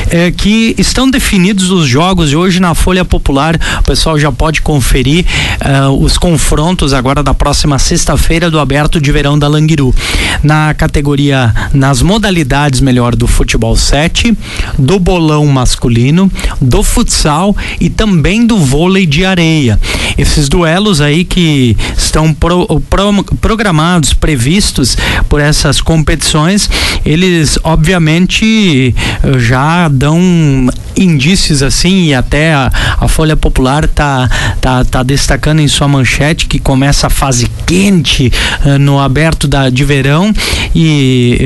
é, 0.10 0.30
que 0.32 0.76
estão 0.78 1.10
definidos 1.10 1.72
os 1.72 1.88
jogos 1.88 2.30
de 2.30 2.36
hoje 2.36 2.60
na 2.60 2.76
Folha 2.76 3.06
Popular. 3.06 3.58
O 3.80 3.84
pessoal 3.84 4.20
já 4.20 4.32
pode 4.32 4.62
conferir 4.62 5.26
uh, 5.62 5.92
os 6.04 6.18
confrontos 6.18 6.94
agora 6.94 7.24
da 7.24 7.34
próxima 7.34 7.80
sexta-feira 7.80 8.52
do 8.52 8.60
Aberto 8.60 9.00
de 9.00 9.12
Verão 9.12 9.40
da 9.40 9.48
Languiru. 9.48 9.96
Na 10.44 10.74
categoria, 10.74 11.54
nas 11.74 12.02
modalidades 12.02 12.82
melhor 12.82 13.16
do 13.16 13.28
futebol 13.28 13.76
7, 13.76 14.38
do 14.78 15.00
bolão 15.00 15.46
masculino, 15.46 16.30
do 16.60 16.84
futsal 16.84 17.56
e 17.80 17.90
também 17.90 18.46
do 18.46 18.58
vôlei 18.58 19.06
de 19.06 19.24
areia. 19.24 19.80
Esses 20.18 20.50
duelos 20.50 21.00
aí 21.00 21.24
que 21.24 21.77
estão 21.98 22.34
pro, 22.34 22.66
pro, 22.90 23.24
programados, 23.42 24.14
previstos 24.14 24.98
por 25.30 25.42
essas 25.42 25.82
competições, 25.82 26.70
eles 27.06 27.58
obviamente 27.64 28.94
já 29.38 29.88
dão 29.88 30.70
indícios 30.98 31.62
assim 31.62 32.06
e 32.06 32.14
até 32.14 32.54
a, 32.54 32.72
a 33.00 33.08
Folha 33.08 33.36
Popular 33.36 33.88
tá, 33.88 34.30
tá, 34.60 34.84
tá 34.84 35.04
destacando 35.04 35.60
em 35.60 35.68
sua 35.68 35.88
manchete 35.88 36.48
que 36.48 36.60
começa 36.60 37.08
a 37.08 37.10
fase 37.10 37.50
quente 37.66 38.32
uh, 38.66 38.80
no 38.80 39.00
aberto 39.00 39.48
da, 39.48 39.70
de 39.70 39.84
verão 39.84 40.34
e 40.74 41.38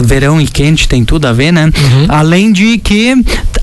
uh, 0.00 0.04
verão 0.04 0.40
e 0.40 0.46
quente 0.46 0.88
tem 0.88 1.04
tudo 1.04 1.26
a 1.26 1.32
ver, 1.32 1.52
né? 1.52 1.66
Uhum. 1.66 2.06
Além 2.08 2.52
de 2.52 2.78
que 2.78 3.14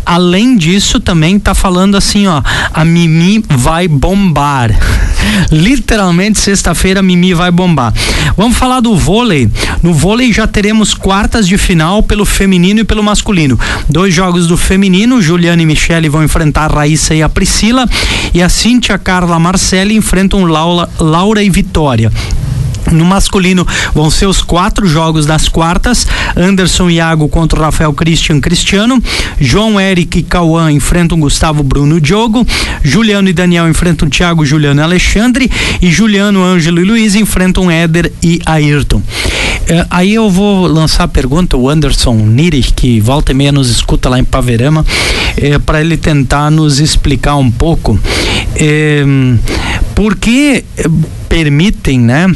além 0.06 0.58
disso 0.58 1.00
também 1.00 1.40
tá 1.40 1.54
falando 1.54 1.96
assim, 1.96 2.28
ó, 2.28 2.42
a 2.74 2.84
Mimi 2.84 3.44
vai 3.50 3.88
bombar. 3.88 4.72
Literalmente, 5.52 6.40
sexta-feira, 6.40 7.02
Mimi 7.02 7.34
vai 7.34 7.52
bombar. 7.52 7.94
Vamos 8.36 8.58
falar 8.58 8.80
do 8.82 8.96
vôlei. 8.96 9.50
No 9.82 9.94
vôlei 9.94 10.32
já 10.34 10.46
teremos 10.46 10.94
quartas 10.94 11.48
de 11.48 11.58
final 11.58 12.04
pelo 12.04 12.26
feminino 12.26 12.82
e 12.82 12.84
pelo 12.84 13.04
masculino. 13.04 13.60
Dois 13.90 14.14
jogos 14.14 14.48
do 14.48 14.58
feminino, 14.58 15.22
Juliana 15.24 15.62
e 15.62 15.66
Michele 15.66 16.10
vão 16.10 16.24
enfrentar 16.24 16.66
a 16.66 16.76
Raíssa 16.76 17.16
e 17.16 17.24
a 17.24 17.30
Priscila. 17.30 17.88
E 18.34 18.42
a 18.42 18.50
Cíntia, 18.50 18.98
Carla 18.98 19.40
Marcelli 19.40 19.96
enfrentam 19.96 20.46
Laura, 20.46 20.90
Laura 21.00 21.42
e 21.42 21.50
Vitória. 21.50 22.12
No 22.94 23.06
masculino. 23.06 23.66
Vão 23.94 24.10
ser 24.10 24.28
os 24.28 24.42
quatro 24.42 24.88
jogos 24.88 25.26
das 25.26 25.50
quartas: 25.50 26.08
Anderson 26.36 26.90
e 26.90 26.96
Iago 26.96 27.28
contra 27.28 27.60
o 27.60 27.64
Rafael 27.64 27.94
Christian 27.94 28.40
Cristiano, 28.40 29.02
João 29.40 29.80
Eric 29.80 30.20
e 30.20 30.24
Cauã 30.24 30.72
enfrentam 30.72 31.20
Gustavo 31.20 31.64
Bruno 31.64 32.00
Diogo, 32.00 32.46
Juliano 32.84 33.30
e 33.30 33.34
Daniel 33.34 33.70
enfrentam 33.70 34.10
Thiago, 34.10 34.46
Juliano 34.46 34.82
e 34.82 34.84
Alexandre. 34.84 35.50
E 35.82 35.92
Juliano, 35.92 36.44
Ângelo 36.44 36.82
e 36.82 36.86
Luiz 36.86 37.16
enfrentam 37.16 37.70
Éder 37.70 38.12
e 38.22 38.42
Ayrton. 38.46 39.02
É, 39.68 39.86
aí 39.90 40.14
eu 40.14 40.30
vou 40.30 40.68
lançar 40.68 41.06
a 41.06 41.08
pergunta, 41.08 41.56
o 41.56 41.70
Anderson 41.70 42.16
Niri, 42.16 42.62
que 42.62 43.00
volta 43.00 43.32
e 43.32 43.36
meia 43.36 43.52
nos 43.52 43.70
escuta 43.70 44.10
lá 44.10 44.20
em 44.20 44.24
Paverama, 44.24 44.86
é, 45.38 45.58
para 45.58 45.80
ele 45.80 45.96
tentar 45.96 46.52
nos 46.52 46.80
explicar 46.80 47.38
um 47.38 47.50
pouco. 47.50 47.98
É, 48.56 49.04
por 49.96 50.16
que 50.16 50.64
permitem, 51.30 52.00
né? 52.00 52.28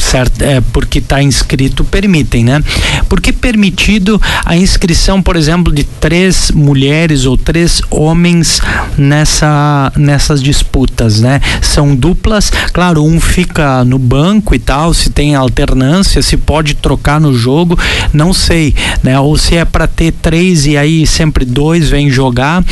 certo, 0.00 0.42
é, 0.42 0.60
porque 0.72 0.98
está 0.98 1.22
inscrito, 1.22 1.84
permitem, 1.84 2.42
né? 2.42 2.62
Porque 3.08 3.32
permitido 3.32 4.20
a 4.44 4.56
inscrição, 4.56 5.22
por 5.22 5.36
exemplo, 5.36 5.72
de 5.72 5.84
três 5.84 6.50
mulheres 6.50 7.26
ou 7.26 7.36
três 7.36 7.80
homens 7.90 8.60
nessa, 8.96 9.92
nessas 9.96 10.42
disputas, 10.42 11.20
né? 11.20 11.40
São 11.60 11.94
duplas, 11.94 12.50
claro, 12.72 13.04
um 13.04 13.20
fica 13.20 13.84
no 13.84 13.98
banco 13.98 14.54
e 14.54 14.58
tal, 14.58 14.92
se 14.94 15.10
tem 15.10 15.34
alternância, 15.34 16.22
se 16.22 16.36
pode 16.36 16.74
trocar 16.74 17.20
no 17.20 17.34
jogo, 17.34 17.78
não 18.12 18.32
sei, 18.32 18.74
né? 19.02 19.20
Ou 19.20 19.36
se 19.36 19.56
é 19.56 19.64
para 19.64 19.86
ter 19.86 20.12
três 20.12 20.66
e 20.66 20.76
aí 20.76 21.06
sempre 21.06 21.44
dois 21.44 21.88
vêm 21.88 22.10
jogar. 22.10 22.64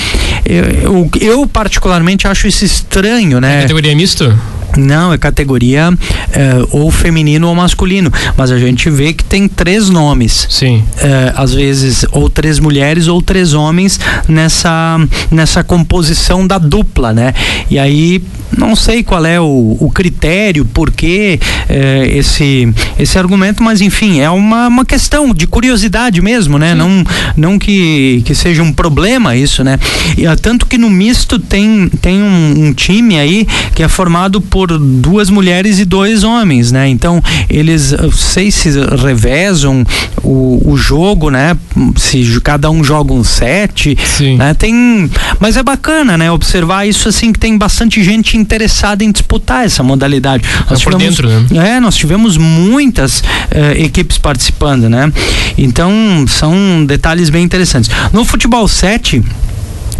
Eu, 0.44 0.64
eu, 0.64 1.10
eu 1.20 1.46
particularmente 1.46 2.26
acho 2.26 2.46
isso 2.46 2.64
estranho, 2.64 3.40
né? 3.40 3.58
É 3.58 3.62
categoria 3.62 3.94
misto? 3.94 4.36
Não, 4.76 5.12
é 5.12 5.18
categoria 5.18 5.90
é, 6.32 6.66
ou 6.70 6.90
feminino 6.90 7.48
ou 7.48 7.54
masculino. 7.54 8.12
Mas 8.36 8.50
a 8.50 8.58
gente 8.58 8.90
vê 8.90 9.12
que 9.12 9.24
tem 9.24 9.48
três 9.48 9.88
nomes. 9.88 10.46
Sim. 10.50 10.84
É, 10.98 11.32
às 11.34 11.54
vezes, 11.54 12.04
ou 12.12 12.28
três 12.28 12.58
mulheres 12.58 13.08
ou 13.08 13.22
três 13.22 13.54
homens 13.54 13.98
nessa, 14.28 15.00
nessa 15.30 15.64
composição 15.64 16.46
da 16.46 16.58
dupla, 16.58 17.12
né? 17.12 17.34
E 17.70 17.78
aí, 17.78 18.22
não 18.56 18.76
sei 18.76 19.02
qual 19.02 19.24
é 19.24 19.40
o, 19.40 19.76
o 19.80 19.90
critério, 19.92 20.64
por 20.64 20.90
que 20.90 21.40
é, 21.68 22.08
esse, 22.14 22.72
esse 22.98 23.18
argumento, 23.18 23.62
mas 23.62 23.80
enfim, 23.80 24.20
é 24.20 24.30
uma, 24.30 24.68
uma 24.68 24.84
questão 24.84 25.34
de 25.34 25.46
curiosidade 25.46 26.20
mesmo, 26.20 26.58
né? 26.58 26.74
Não, 26.74 27.04
não 27.36 27.58
que, 27.58 28.22
que 28.24 28.34
seja 28.34 28.62
um 28.62 28.72
problema 28.72 29.34
isso, 29.34 29.64
né? 29.64 29.78
E, 30.16 30.26
tanto 30.36 30.66
que 30.66 30.78
no 30.78 30.90
misto 30.90 31.38
tem, 31.38 31.88
tem 32.00 32.22
um, 32.22 32.66
um, 32.66 32.72
time 32.72 33.18
aí 33.18 33.46
que 33.74 33.82
é 33.82 33.88
formado 33.88 34.40
por 34.40 34.76
duas 34.78 35.30
mulheres 35.30 35.78
e 35.78 35.84
dois 35.84 36.24
homens, 36.24 36.72
né? 36.72 36.88
Então 36.88 37.22
eles, 37.48 37.94
sei 38.12 38.50
se 38.50 38.70
revezam 39.02 39.84
o, 40.22 40.72
o 40.72 40.76
jogo, 40.76 41.30
né? 41.30 41.56
Se 41.96 42.40
cada 42.40 42.70
um 42.70 42.82
joga 42.82 43.12
um 43.12 43.24
set, 43.24 43.96
Sim. 44.04 44.36
né? 44.36 44.54
Tem, 44.54 45.10
mas 45.38 45.56
é 45.56 45.62
bacana, 45.62 46.18
né? 46.18 46.30
Observar 46.30 46.86
isso 46.86 47.08
assim 47.08 47.32
que 47.32 47.38
tem 47.38 47.56
bastante 47.56 48.02
gente 48.02 48.36
interessada 48.36 49.04
em 49.04 49.10
disputar 49.10 49.64
essa 49.64 49.82
modalidade. 49.82 50.44
É 50.44 50.70
nós 50.70 50.80
tivemos, 50.80 51.04
dentro, 51.04 51.28
né? 51.28 51.76
É, 51.76 51.80
nós 51.80 51.96
tivemos 51.96 52.36
muitas 52.36 53.22
eh, 53.50 53.84
equipes 53.84 54.18
participando, 54.18 54.88
né? 54.88 55.12
Então 55.56 56.24
são 56.28 56.84
detalhes 56.86 57.30
bem 57.30 57.44
interessantes. 57.44 57.90
No 58.12 58.24
futebol 58.24 58.66
7 58.68 59.22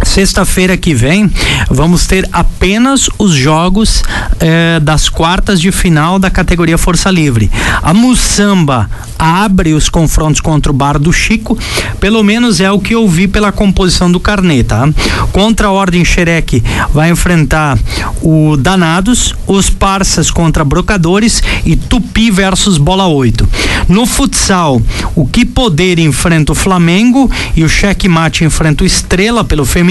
Sexta-feira 0.03 0.77
que 0.77 0.93
vem 0.93 1.29
vamos 1.69 2.07
ter 2.07 2.27
apenas 2.31 3.09
os 3.17 3.33
jogos 3.33 4.01
eh, 4.39 4.79
das 4.81 5.09
quartas 5.09 5.59
de 5.59 5.71
final 5.71 6.17
da 6.17 6.29
categoria 6.29 6.77
Força 6.77 7.11
Livre. 7.11 7.51
A 7.81 7.93
Mussamba 7.93 8.89
abre 9.17 9.73
os 9.73 9.89
confrontos 9.89 10.39
contra 10.39 10.71
o 10.71 10.75
Bar 10.75 10.97
do 10.97 11.11
Chico, 11.11 11.57
pelo 11.99 12.23
menos 12.23 12.61
é 12.61 12.71
o 12.71 12.79
que 12.79 12.95
eu 12.95 13.07
vi 13.07 13.27
pela 13.27 13.51
composição 13.51 14.09
do 14.09 14.19
carnê, 14.19 14.63
tá? 14.63 14.89
Contra 15.33 15.67
a 15.67 15.71
Ordem 15.71 16.05
Xereque 16.05 16.63
vai 16.93 17.11
enfrentar 17.11 17.77
o 18.21 18.55
Danados, 18.57 19.35
os 19.45 19.69
Parças 19.69 20.31
contra 20.31 20.63
Brocadores 20.63 21.43
e 21.65 21.75
Tupi 21.75 22.31
versus 22.31 22.77
Bola 22.77 23.07
8. 23.07 23.47
No 23.89 24.05
futsal, 24.05 24.81
o 25.15 25.27
Que 25.27 25.45
Poder 25.45 25.99
enfrenta 25.99 26.51
o 26.51 26.55
Flamengo 26.55 27.29
e 27.55 27.63
o 27.63 27.69
Cheque 27.69 28.07
Mate 28.07 28.45
enfrenta 28.45 28.83
o 28.83 28.87
Estrela 28.87 29.43
pelo 29.43 29.65
feminino. 29.65 29.88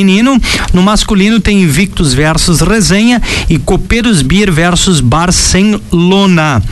No 0.73 0.83
masculino 0.83 1.41
tem 1.41 1.63
Invictus 1.63 2.15
versus 2.15 2.61
Resenha 2.61 3.21
e 3.49 3.59
Copeiros 3.59 4.23
Beer 4.23 4.53
versus 4.53 5.01
Barcelona. 5.01 6.63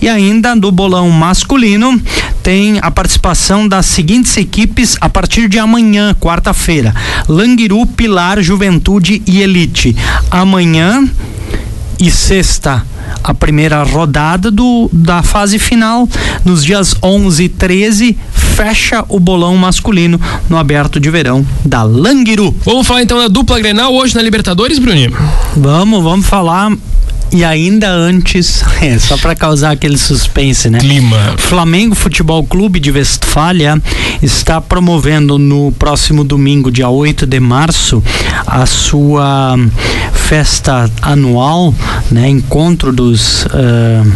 E 0.00 0.08
ainda 0.08 0.54
no 0.54 0.70
bolão 0.70 1.10
masculino 1.10 2.00
tem 2.42 2.78
a 2.80 2.90
participação 2.90 3.68
das 3.68 3.86
seguintes 3.86 4.36
equipes 4.36 4.96
a 5.00 5.08
partir 5.08 5.48
de 5.48 5.58
amanhã, 5.58 6.14
quarta-feira: 6.18 6.94
Languiru, 7.28 7.84
Pilar, 7.86 8.42
Juventude 8.42 9.22
e 9.26 9.42
Elite. 9.42 9.96
Amanhã 10.30 11.08
e 11.98 12.10
sexta 12.10 12.82
a 13.22 13.34
primeira 13.34 13.82
rodada 13.82 14.50
do, 14.50 14.88
da 14.92 15.22
fase 15.22 15.58
final. 15.58 16.08
Nos 16.44 16.64
dias 16.64 16.94
11 17.02 17.44
e 17.44 17.48
13, 17.48 18.18
fecha 18.32 19.04
o 19.08 19.18
bolão 19.18 19.56
masculino 19.56 20.20
no 20.48 20.56
aberto 20.56 21.00
de 21.00 21.10
verão 21.10 21.46
da 21.64 21.82
Languiru. 21.82 22.54
Vamos 22.64 22.86
falar 22.86 23.02
então 23.02 23.18
da 23.18 23.28
dupla 23.28 23.58
Grenal 23.58 23.94
hoje 23.94 24.14
na 24.14 24.22
Libertadores, 24.22 24.78
Bruninho? 24.78 25.12
Vamos, 25.56 26.02
vamos 26.02 26.26
falar 26.26 26.72
e 27.32 27.44
ainda 27.44 27.88
antes, 27.88 28.62
é, 28.82 28.98
só 28.98 29.16
para 29.16 29.36
causar 29.36 29.70
aquele 29.70 29.96
suspense, 29.96 30.68
né? 30.68 30.78
Clima. 30.80 31.34
Flamengo 31.38 31.94
Futebol 31.94 32.44
Clube 32.44 32.80
de 32.80 32.90
Westfália 32.90 33.80
está 34.20 34.60
promovendo 34.60 35.38
no 35.38 35.72
próximo 35.72 36.24
domingo, 36.24 36.70
dia 36.70 36.88
8 36.88 37.26
de 37.26 37.38
março, 37.38 38.02
a 38.46 38.66
sua 38.66 39.56
festa 40.30 40.88
anual, 41.02 41.74
né? 42.08 42.28
Encontro 42.28 42.92
dos, 42.92 43.46
uh, 43.46 44.12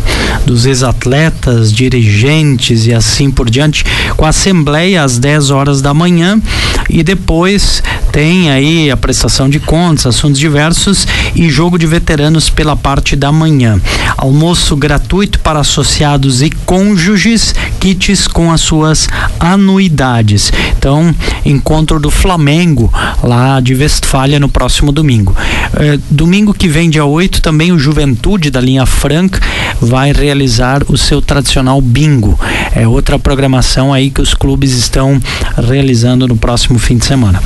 dos 0.46 0.64
ex-atletas, 0.64 1.72
dirigentes 1.72 2.86
e 2.86 2.94
assim 2.94 3.32
por 3.32 3.50
diante, 3.50 3.84
com 4.16 4.24
a 4.24 4.28
assembleia 4.28 5.02
às 5.02 5.18
10 5.18 5.50
horas 5.50 5.82
da 5.82 5.92
manhã 5.92 6.40
e 6.88 7.02
depois 7.02 7.82
tem 8.12 8.50
aí 8.50 8.90
a 8.90 8.96
prestação 8.96 9.48
de 9.48 9.58
contas, 9.58 10.06
assuntos 10.06 10.38
diversos 10.38 11.06
e 11.34 11.50
jogo 11.50 11.78
de 11.78 11.86
veteranos 11.86 12.48
pela 12.48 12.76
parte 12.76 13.16
da 13.16 13.32
manhã. 13.32 13.80
Almoço 14.16 14.76
gratuito 14.76 15.40
para 15.40 15.58
associados 15.58 16.42
e 16.42 16.50
cônjuges, 16.50 17.54
kits 17.80 18.28
com 18.28 18.52
as 18.52 18.60
suas 18.60 19.08
anuidades. 19.40 20.52
Então, 20.78 21.14
encontro 21.44 21.98
do 21.98 22.10
Flamengo 22.10 22.92
lá 23.22 23.58
de 23.60 23.74
Westfália 23.74 24.38
no 24.38 24.48
próximo 24.48 24.92
domingo. 24.92 25.34
É, 25.74 25.98
domingo 26.10 26.52
que 26.52 26.68
vem, 26.68 26.90
dia 26.90 27.04
8, 27.04 27.40
também 27.40 27.72
o 27.72 27.78
Juventude 27.78 28.50
da 28.50 28.60
linha 28.60 28.86
Franca 28.86 29.40
vai 29.80 30.12
realizar 30.12 30.82
o 30.88 30.96
seu 30.96 31.20
tradicional 31.20 31.80
bingo. 31.80 32.38
É 32.74 32.86
outra 32.86 33.18
programação 33.18 33.92
aí 33.92 34.10
que 34.10 34.20
os 34.20 34.34
clubes 34.34 34.72
estão 34.72 35.20
realizando 35.56 36.26
no 36.28 36.36
próximo 36.36 36.78
fim 36.78 36.96
de 36.96 37.06
semana. 37.06 37.42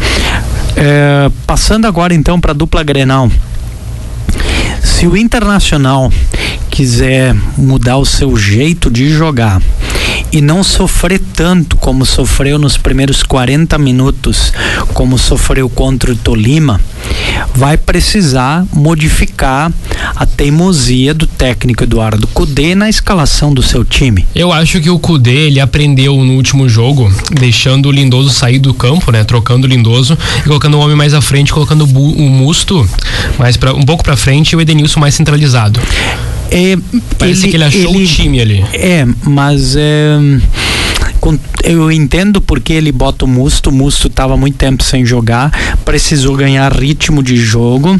É, 0.76 1.30
passando 1.46 1.86
agora 1.86 2.14
então 2.14 2.40
para 2.40 2.52
a 2.52 2.54
dupla 2.54 2.82
Grenal. 2.82 3.30
Se 4.82 5.06
o 5.06 5.16
Internacional 5.16 6.12
quiser 6.70 7.34
mudar 7.56 7.96
o 7.96 8.04
seu 8.04 8.36
jeito 8.36 8.90
de 8.90 9.10
jogar 9.10 9.60
e 10.32 10.40
não 10.40 10.62
sofrer 10.62 11.20
tanto 11.34 11.76
como 11.76 12.04
sofreu 12.04 12.58
nos 12.58 12.76
primeiros 12.76 13.22
40 13.22 13.78
minutos, 13.78 14.52
como 14.92 15.18
sofreu 15.18 15.68
contra 15.68 16.12
o 16.12 16.16
Tolima, 16.16 16.80
vai 17.54 17.76
precisar 17.76 18.64
modificar 18.72 19.72
a 20.14 20.26
teimosia 20.26 21.14
do 21.14 21.26
técnico 21.26 21.84
Eduardo 21.84 22.26
Cudê 22.28 22.74
na 22.74 22.88
escalação 22.88 23.52
do 23.52 23.62
seu 23.62 23.84
time. 23.84 24.26
Eu 24.34 24.52
acho 24.52 24.80
que 24.80 24.90
o 24.90 24.98
Cudê 24.98 25.46
ele 25.46 25.60
aprendeu 25.60 26.16
no 26.16 26.34
último 26.34 26.68
jogo, 26.68 27.12
deixando 27.30 27.86
o 27.86 27.92
Lindoso 27.92 28.30
sair 28.30 28.58
do 28.58 28.74
campo, 28.74 29.10
né, 29.10 29.24
trocando 29.24 29.66
o 29.66 29.70
Lindoso 29.70 30.16
e 30.40 30.42
colocando 30.42 30.76
o 30.76 30.80
homem 30.80 30.96
mais 30.96 31.14
à 31.14 31.20
frente, 31.20 31.52
colocando 31.52 31.84
o 31.84 32.28
Musto 32.28 32.88
mais 33.38 33.56
para 33.56 33.74
um 33.74 33.82
pouco 33.82 34.04
para 34.04 34.16
frente 34.16 34.52
e 34.52 34.56
o 34.56 34.60
Edenilson 34.60 35.00
mais 35.00 35.14
centralizado. 35.14 35.80
É, 36.50 36.76
Parece 37.18 37.42
ele, 37.42 37.50
que 37.50 37.56
ele 37.56 37.64
achou 37.64 37.94
ele, 37.94 38.04
o 38.04 38.06
time 38.06 38.40
ali. 38.40 38.64
É, 38.72 39.06
mas 39.24 39.76
é, 39.76 40.18
eu 41.64 41.90
entendo 41.92 42.40
porque 42.40 42.72
ele 42.72 42.92
bota 42.92 43.24
o 43.24 43.28
Musto. 43.28 43.70
O 43.70 43.72
Musto 43.72 44.08
estava 44.08 44.36
muito 44.36 44.56
tempo 44.56 44.82
sem 44.82 45.04
jogar, 45.04 45.50
precisou 45.84 46.36
ganhar 46.36 46.72
ritmo 46.72 47.22
de 47.22 47.36
jogo 47.36 47.98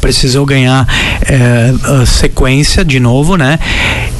precisou 0.00 0.44
ganhar 0.44 0.86
é, 1.22 1.72
sequência 2.06 2.84
de 2.84 3.00
novo, 3.00 3.36
né? 3.36 3.58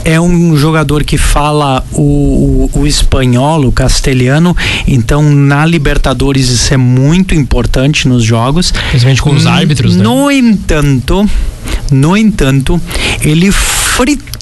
É 0.04 0.20
um 0.20 0.56
jogador 0.56 1.04
que 1.04 1.18
fala 1.18 1.84
o, 1.92 2.70
o, 2.72 2.80
o, 2.80 2.86
espanhol, 2.86 3.66
o 3.66 3.72
castelhano, 3.72 4.56
então 4.86 5.22
na 5.22 5.66
Libertadores 5.66 6.48
isso 6.48 6.72
é 6.72 6.76
muito 6.76 7.34
importante 7.34 8.08
nos 8.08 8.24
jogos. 8.24 8.72
Principalmente 8.90 9.22
com 9.22 9.30
os 9.30 9.46
árbitros, 9.46 9.96
né? 9.96 10.02
No 10.02 10.30
entanto, 10.30 11.28
no 11.90 12.16
entanto, 12.16 12.80
ele 13.22 13.52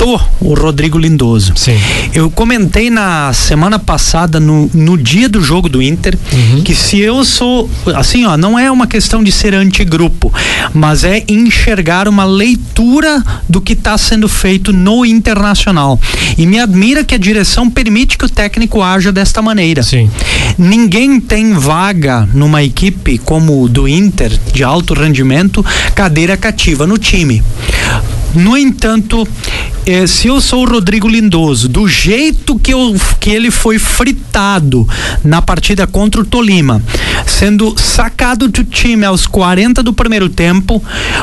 o 0.05 0.55
Rodrigo 0.55 0.99
Lindoso. 0.99 1.53
Sim. 1.57 1.79
Eu 2.13 2.31
comentei 2.31 2.91
na 2.91 3.33
semana 3.33 3.79
passada, 3.79 4.39
no, 4.39 4.71
no 4.73 4.97
dia 4.97 5.29
do 5.29 5.43
jogo 5.43 5.69
do 5.69 5.83
Inter, 5.83 6.19
uhum. 6.33 6.63
que 6.63 6.75
se 6.75 6.99
eu 6.99 7.25
sou. 7.25 7.69
Assim, 7.95 8.25
ó, 8.25 8.37
não 8.37 8.59
é 8.59 8.71
uma 8.71 8.87
questão 8.87 9.23
de 9.23 9.33
ser 9.33 9.55
antigrupo, 9.55 10.33
mas 10.75 11.05
é 11.05 11.25
enxergar 11.29 12.09
uma 12.09 12.25
leitura 12.25 13.23
do 13.49 13.61
que 13.61 13.73
está 13.73 13.97
sendo 13.97 14.29
feito 14.29 14.73
no 14.73 15.05
internacional. 15.05 15.99
E 16.37 16.47
me 16.47 16.61
admira 16.61 17.05
que 17.05 17.15
a 17.15 17.19
direção 17.19 17.71
permite 17.71 18.19
que 18.19 18.25
o 18.25 18.29
técnico 18.29 18.83
haja 18.83 19.13
desta 19.13 19.41
maneira. 19.41 19.83
Sim. 19.83 20.11
Ninguém 20.59 21.21
tem 21.21 21.53
vaga 21.55 22.29
numa 22.33 22.63
equipe 22.63 23.19
como 23.19 23.63
o 23.63 23.69
do 23.69 23.89
Inter, 23.89 24.39
de 24.53 24.63
alto 24.63 24.95
rendimento, 24.95 25.65
cadeira 25.95 26.37
cativa 26.37 26.87
no 26.87 26.99
time. 26.99 27.43
No 28.35 28.57
entanto, 28.57 29.27
eh, 29.87 30.07
se 30.07 30.27
eu 30.27 30.41
sou 30.41 30.63
o 30.63 30.69
Rodrigo 30.69 31.09
Lindoso, 31.09 31.69
do 31.69 31.87
jeito 31.87 32.59
que, 32.59 32.75
eu, 32.75 32.95
que 33.21 33.31
ele 33.31 33.51
foi 33.51 33.79
fritado 33.79 34.87
na 35.25 35.41
partida 35.41 35.87
contra 35.87 36.21
o 36.21 36.25
Tolima, 36.25 36.83
sendo 37.27 37.75
sacado 37.79 38.49
do 38.49 38.65
time 38.65 39.05
aos 39.07 39.27
40 39.27 39.83
do 39.83 39.93
primeiro 39.93 40.29
tempo, 40.29 40.83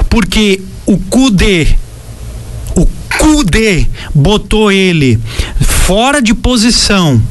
porque 0.09 0.61
o 0.85 0.97
Cudê 0.97 1.75
o 2.75 2.87
Cudê 3.17 3.85
botou 4.13 4.71
ele 4.71 5.19
fora 5.61 6.21
de 6.21 6.33
posição 6.33 7.21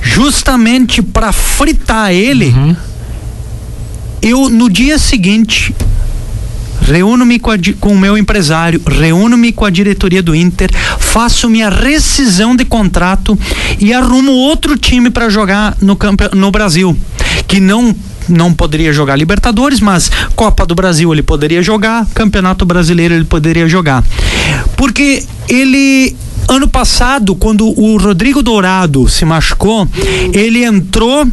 justamente 0.00 1.00
para 1.02 1.32
fritar 1.32 2.12
ele. 2.12 2.46
Uhum. 2.46 2.76
Eu 4.20 4.48
no 4.48 4.70
dia 4.70 4.98
seguinte 4.98 5.74
reúno-me 6.82 7.38
com, 7.38 7.52
com, 7.80 7.92
o 7.92 7.98
meu 7.98 8.16
empresário, 8.18 8.80
reúno-me 8.86 9.52
com 9.52 9.64
a 9.64 9.70
diretoria 9.70 10.22
do 10.22 10.34
Inter, 10.34 10.70
faço 10.98 11.48
minha 11.48 11.70
rescisão 11.70 12.54
de 12.54 12.64
contrato 12.64 13.38
e 13.78 13.92
arrumo 13.92 14.32
outro 14.32 14.76
time 14.76 15.10
para 15.10 15.28
jogar 15.28 15.76
no, 15.80 15.96
no 16.34 16.50
Brasil, 16.50 16.96
que 17.46 17.60
não 17.60 17.94
não 18.28 18.54
poderia 18.54 18.92
jogar 18.92 19.16
Libertadores, 19.16 19.80
mas 19.80 20.10
Copa 20.36 20.64
do 20.64 20.76
Brasil 20.76 21.12
ele 21.12 21.24
poderia 21.24 21.60
jogar, 21.60 22.06
Campeonato 22.14 22.64
Brasileiro 22.64 23.14
ele 23.14 23.24
poderia 23.24 23.68
jogar. 23.68 24.04
Porque 24.76 25.24
ele 25.48 26.16
ano 26.48 26.68
passado, 26.68 27.34
quando 27.34 27.66
o 27.66 27.96
Rodrigo 27.96 28.42
Dourado 28.42 29.08
se 29.08 29.24
machucou, 29.24 29.88
ele 30.32 30.64
entrou 30.64 31.26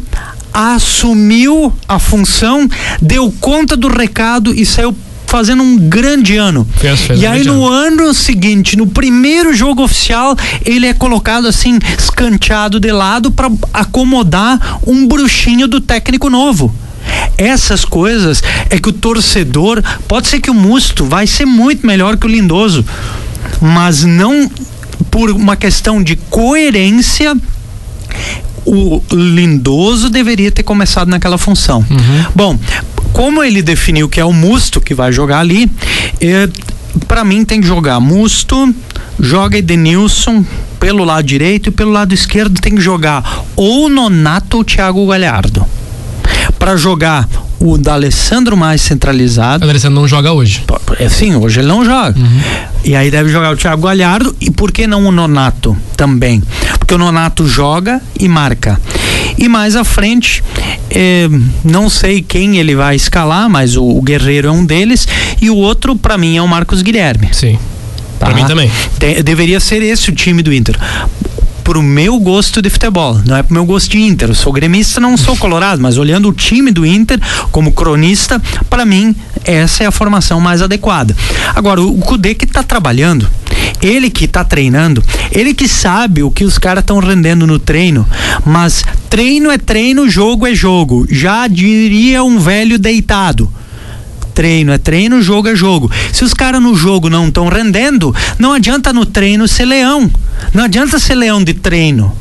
assumiu 0.52 1.72
a 1.88 1.98
função, 1.98 2.68
deu 3.00 3.32
conta 3.40 3.76
do 3.76 3.88
recado 3.88 4.52
e 4.52 4.66
saiu 4.66 4.94
fazendo 5.30 5.62
um 5.62 5.78
grande 5.78 6.36
ano. 6.36 6.66
E 7.16 7.24
aí 7.24 7.44
no 7.44 7.64
ano. 7.64 8.02
ano 8.02 8.14
seguinte, 8.14 8.76
no 8.76 8.84
primeiro 8.84 9.54
jogo 9.54 9.84
oficial, 9.84 10.36
ele 10.66 10.86
é 10.86 10.92
colocado 10.92 11.46
assim, 11.46 11.78
escanteado 11.96 12.80
de 12.80 12.90
lado 12.90 13.30
para 13.30 13.48
acomodar 13.72 14.80
um 14.84 15.06
bruxinho 15.06 15.68
do 15.68 15.80
técnico 15.80 16.28
novo. 16.28 16.74
Essas 17.38 17.84
coisas 17.84 18.42
é 18.68 18.78
que 18.78 18.88
o 18.88 18.92
torcedor, 18.92 19.80
pode 20.08 20.26
ser 20.26 20.40
que 20.40 20.50
o 20.50 20.54
Musto 20.54 21.04
vai 21.04 21.28
ser 21.28 21.46
muito 21.46 21.86
melhor 21.86 22.16
que 22.16 22.26
o 22.26 22.28
Lindoso, 22.28 22.84
mas 23.60 24.02
não 24.02 24.50
por 25.12 25.30
uma 25.30 25.54
questão 25.54 26.02
de 26.02 26.16
coerência 26.28 27.36
o 28.64 29.02
Lindoso 29.10 30.10
deveria 30.10 30.50
ter 30.50 30.62
começado 30.62 31.08
naquela 31.08 31.38
função. 31.38 31.84
Bom, 32.34 32.58
como 33.12 33.42
ele 33.42 33.62
definiu 33.62 34.08
que 34.08 34.20
é 34.20 34.24
o 34.24 34.32
Musto 34.32 34.80
que 34.80 34.94
vai 34.94 35.12
jogar 35.12 35.40
ali, 35.40 35.70
é, 36.20 36.48
para 37.06 37.24
mim 37.24 37.44
tem 37.44 37.60
que 37.60 37.66
jogar 37.66 38.00
Musto, 38.00 38.74
joga 39.18 39.58
Edenilson 39.58 40.44
pelo 40.78 41.04
lado 41.04 41.24
direito 41.24 41.68
e 41.68 41.72
pelo 41.72 41.90
lado 41.90 42.14
esquerdo 42.14 42.60
tem 42.60 42.74
que 42.74 42.80
jogar 42.80 43.44
ou 43.56 43.88
Nonato 43.88 44.56
ou 44.58 44.64
Thiago 44.64 45.06
Galhardo. 45.06 45.64
Para 46.58 46.76
jogar 46.76 47.28
o 47.58 47.76
D'Alessandro 47.76 48.56
mais 48.56 48.80
centralizado, 48.80 49.66
O 49.66 49.70
Alessandro 49.70 50.00
não 50.00 50.08
joga 50.08 50.32
hoje. 50.32 50.64
é 50.98 51.08
sim, 51.08 51.34
hoje 51.34 51.60
ele 51.60 51.68
não 51.68 51.84
joga. 51.84 52.14
E 52.84 52.94
aí 52.96 53.10
deve 53.10 53.28
jogar 53.30 53.52
o 53.52 53.56
Thiago 53.56 53.86
Galhardo 53.86 54.34
e 54.40 54.50
por 54.50 54.72
que 54.72 54.86
não 54.86 55.04
o 55.06 55.12
Nonato 55.12 55.76
também? 55.96 56.42
Porque 56.78 56.94
o 56.94 56.98
Nonato 56.98 57.46
joga 57.46 58.00
e 58.18 58.26
marca. 58.28 58.80
E 59.40 59.48
mais 59.48 59.74
à 59.74 59.82
frente, 59.84 60.44
eh, 60.90 61.26
não 61.64 61.88
sei 61.88 62.20
quem 62.20 62.58
ele 62.58 62.76
vai 62.76 62.94
escalar, 62.94 63.48
mas 63.48 63.74
o, 63.74 63.82
o 63.82 64.02
Guerreiro 64.02 64.48
é 64.48 64.50
um 64.50 64.64
deles 64.64 65.08
e 65.40 65.48
o 65.48 65.56
outro 65.56 65.96
para 65.96 66.18
mim 66.18 66.36
é 66.36 66.42
o 66.42 66.46
Marcos 66.46 66.82
Guilherme. 66.82 67.30
Sim. 67.32 67.58
Tá? 68.18 68.34
mim 68.34 68.44
também. 68.44 68.70
De- 68.98 69.22
deveria 69.22 69.58
ser 69.58 69.82
esse 69.82 70.10
o 70.10 70.14
time 70.14 70.42
do 70.42 70.52
Inter. 70.52 70.78
Pro 71.64 71.82
meu 71.82 72.18
gosto 72.20 72.60
de 72.60 72.68
futebol, 72.68 73.18
não 73.26 73.34
é 73.36 73.42
pro 73.42 73.54
meu 73.54 73.64
gosto 73.64 73.90
de 73.90 73.98
Inter. 73.98 74.28
Eu 74.28 74.34
sou 74.34 74.52
gremista, 74.52 75.00
não 75.00 75.16
sou 75.16 75.34
colorado, 75.36 75.80
mas 75.80 75.96
olhando 75.96 76.28
o 76.28 76.32
time 76.34 76.70
do 76.70 76.84
Inter 76.84 77.18
como 77.50 77.72
cronista, 77.72 78.42
para 78.68 78.84
mim 78.84 79.16
essa 79.44 79.84
é 79.84 79.86
a 79.86 79.90
formação 79.90 80.38
mais 80.38 80.60
adequada. 80.60 81.16
Agora, 81.54 81.80
o 81.80 81.96
Cudê 81.98 82.34
que 82.34 82.46
tá 82.46 82.62
trabalhando, 82.62 83.26
ele 83.82 84.10
que 84.10 84.28
tá 84.28 84.44
treinando, 84.44 85.02
ele 85.32 85.54
que 85.54 85.66
sabe 85.66 86.22
o 86.22 86.30
que 86.30 86.44
os 86.44 86.58
caras 86.58 86.82
estão 86.82 86.98
rendendo 86.98 87.46
no 87.46 87.58
treino, 87.58 88.06
mas 88.44 88.84
treino 89.08 89.50
é 89.50 89.58
treino, 89.58 90.08
jogo 90.08 90.46
é 90.46 90.54
jogo. 90.54 91.06
Já 91.10 91.46
diria 91.46 92.22
um 92.22 92.38
velho 92.38 92.78
deitado 92.78 93.50
treino 94.40 94.72
é 94.72 94.78
treino, 94.78 95.20
jogo 95.20 95.48
é 95.48 95.54
jogo. 95.54 95.90
Se 96.12 96.24
os 96.24 96.32
caras 96.32 96.62
no 96.62 96.74
jogo 96.74 97.10
não 97.10 97.28
estão 97.28 97.46
rendendo, 97.48 98.14
não 98.38 98.52
adianta 98.52 98.90
no 98.90 99.04
treino 99.04 99.46
ser 99.46 99.66
leão. 99.66 100.10
Não 100.54 100.64
adianta 100.64 100.98
ser 100.98 101.14
leão 101.14 101.44
de 101.44 101.52
treino. 101.52 102.16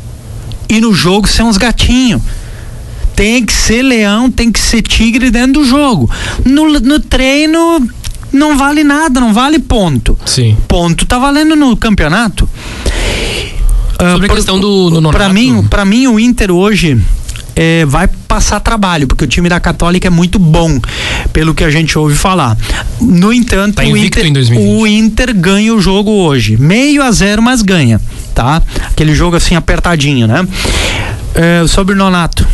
E 0.67 0.81
no 0.81 0.93
jogo 0.93 1.29
ser 1.29 1.43
uns 1.43 1.55
gatinhos. 1.55 2.21
Tem 3.15 3.45
que 3.45 3.53
ser 3.53 3.83
leão, 3.83 4.29
tem 4.29 4.51
que 4.51 4.59
ser 4.59 4.81
tigre 4.81 5.31
dentro 5.31 5.61
do 5.61 5.65
jogo. 5.65 6.09
No, 6.45 6.79
no 6.79 6.99
treino 6.99 7.87
não 8.31 8.57
vale 8.57 8.83
nada, 8.83 9.19
não 9.19 9.33
vale 9.33 9.59
ponto. 9.59 10.17
Sim. 10.25 10.55
Ponto 10.67 11.05
tá 11.05 11.17
valendo 11.17 11.55
no 11.55 11.75
campeonato. 11.77 12.47
Ah, 13.97 14.11
Sobre 14.13 14.25
a 14.25 14.29
por- 14.29 14.35
questão 14.35 14.59
do, 14.59 14.89
do 14.89 15.01
Nonato. 15.01 15.17
Pra 15.17 15.29
mim, 15.33 15.63
pra 15.69 15.83
mim, 15.85 16.07
o 16.07 16.17
Inter 16.19 16.51
hoje 16.51 16.97
é, 17.55 17.83
vai 17.85 18.07
passar 18.07 18.59
trabalho, 18.61 19.07
porque 19.07 19.25
o 19.25 19.27
time 19.27 19.49
da 19.49 19.59
Católica 19.59 20.07
é 20.07 20.09
muito 20.09 20.39
bom, 20.39 20.79
pelo 21.33 21.53
que 21.53 21.63
a 21.65 21.69
gente 21.69 21.97
ouve 21.99 22.15
falar. 22.15 22.57
No 23.01 23.33
entanto, 23.33 23.75
Tá 23.75 23.83
o, 23.83 23.97
Inter, 23.97 24.25
em 24.25 24.31
2020. 24.33 24.67
o 24.81 24.87
Inter 24.87 25.35
ganha 25.35 25.73
o 25.75 25.81
jogo 25.81 26.11
hoje. 26.11 26.55
Meio 26.55 27.03
a 27.03 27.11
zero, 27.11 27.41
mas 27.41 27.61
ganha, 27.61 27.99
tá? 28.33 28.61
Aquele 28.87 29.13
jogo 29.13 29.35
assim 29.35 29.55
apertadinho, 29.55 30.27
né? 30.27 30.47
É, 31.35 31.65
sobre 31.67 31.93
o 31.93 31.97
Nonato. 31.97 32.45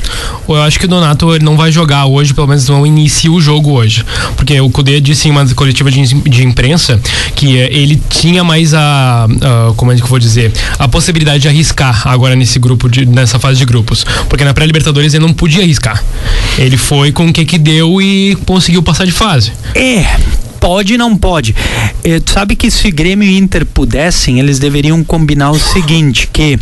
Eu 0.48 0.62
acho 0.62 0.78
que 0.78 0.86
o 0.86 0.88
Donato 0.88 1.34
ele 1.34 1.44
não 1.44 1.58
vai 1.58 1.72
jogar 1.72 2.06
hoje, 2.06 2.34
pelo 2.34 2.46
menos 2.48 2.68
não 2.70 2.86
inicia 2.86 3.32
o 3.32 3.42
jogo 3.42 3.72
hoje. 3.72 4.04
Porque 4.36 4.60
o 4.62 4.70
Cudê 4.70 5.00
disse 5.02 5.28
em 5.28 5.32
uma 5.32 5.46
coletiva 5.56 5.90
de, 5.90 6.04
de 6.22 6.44
imprensa 6.44 7.00
que 7.36 7.58
eh, 7.58 7.70
ele 7.72 8.00
tinha 8.10 8.44
mais 8.44 8.74
a, 8.74 9.26
a- 9.26 9.74
Como 9.76 9.92
é 9.92 9.96
que 9.96 10.04
eu 10.04 10.08
vou 10.08 10.20
dizer? 10.20 10.52
A 10.78 10.88
possibilidade 10.88 11.40
de 11.40 11.48
arriscar 11.48 12.08
agora 12.08 12.36
nesse 12.36 12.60
grupo, 12.60 12.88
de- 12.90 13.06
nessa 13.08 13.40
fase 13.40 13.58
de 13.58 13.66
grupos. 13.66 14.06
Porque 14.30 14.44
na 14.44 14.54
pré-Libertadores 14.54 15.14
ele 15.16 15.26
não 15.26 15.34
podia 15.34 15.64
arriscar. 15.64 16.04
Ele 16.58 16.78
foi 16.78 17.12
com 17.12 17.28
o 17.28 17.34
que 17.34 17.44
que 17.46 17.58
deu 17.58 18.00
e 18.02 18.36
conseguiu 18.46 18.84
passar 18.84 19.06
de 19.06 19.12
fase. 19.12 19.52
É, 19.74 20.06
pode 20.66 20.96
e 20.96 20.98
não 20.98 21.16
pode. 21.16 21.56
É, 22.04 22.20
tu 22.20 22.32
sabe 22.32 22.56
que 22.56 22.72
se 22.72 22.90
Grêmio 22.90 23.30
e 23.30 23.38
Inter 23.38 23.64
pudessem, 23.68 24.40
eles 24.40 24.58
deveriam 24.58 25.04
combinar 25.04 25.52
o 25.52 25.60
seguinte, 25.60 26.28
que 26.34 26.58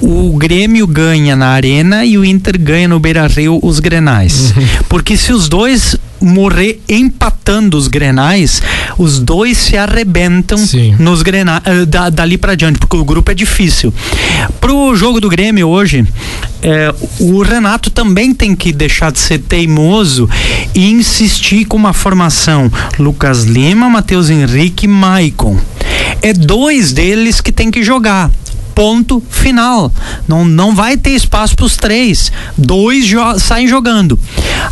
o 0.00 0.36
Grêmio 0.36 0.86
ganha 0.86 1.34
na 1.34 1.48
Arena 1.48 2.04
e 2.04 2.16
o 2.16 2.24
Inter 2.24 2.56
ganha 2.56 2.86
no 2.86 3.00
Beira-Rio 3.00 3.58
os 3.60 3.80
Grenais. 3.80 4.54
Porque 4.88 5.16
se 5.16 5.32
os 5.32 5.48
dois 5.48 5.96
morrer 6.20 6.80
empatando 6.88 7.76
os 7.76 7.88
Grenais, 7.88 8.62
os 8.96 9.18
dois 9.18 9.58
se 9.58 9.76
arrebentam 9.76 10.58
Sim. 10.58 10.96
nos 10.98 11.22
Grenais, 11.22 11.62
da, 11.86 12.10
dali 12.10 12.36
pra 12.36 12.54
diante, 12.54 12.78
porque 12.78 12.96
o 12.96 13.04
grupo 13.04 13.30
é 13.30 13.34
difícil. 13.34 13.92
Pro 14.60 14.94
jogo 14.96 15.20
do 15.20 15.28
Grêmio 15.28 15.68
hoje, 15.68 16.06
é, 16.62 16.94
o 17.20 17.42
Renato 17.42 17.90
também 17.90 18.34
tem 18.34 18.54
que 18.54 18.72
deixar 18.72 19.12
de 19.12 19.18
ser 19.18 19.38
teimoso 19.38 20.28
e 20.74 20.90
insistir 20.90 21.64
com 21.64 21.76
uma 21.76 21.92
formação 21.92 22.70
Lucas 22.98 23.44
Lima, 23.44 23.88
Matheus 23.88 24.30
Henrique 24.30 24.86
e 24.86 24.88
Maicon. 24.88 25.58
É 26.20 26.32
dois 26.32 26.92
deles 26.92 27.40
que 27.40 27.52
tem 27.52 27.70
que 27.70 27.82
jogar. 27.82 28.30
Ponto 28.78 29.20
final. 29.28 29.92
Não, 30.28 30.44
não 30.44 30.72
vai 30.72 30.96
ter 30.96 31.10
espaço 31.10 31.56
para 31.56 31.66
os 31.66 31.76
três. 31.76 32.30
Dois 32.56 33.04
jo 33.04 33.18
saem 33.36 33.66
jogando. 33.66 34.16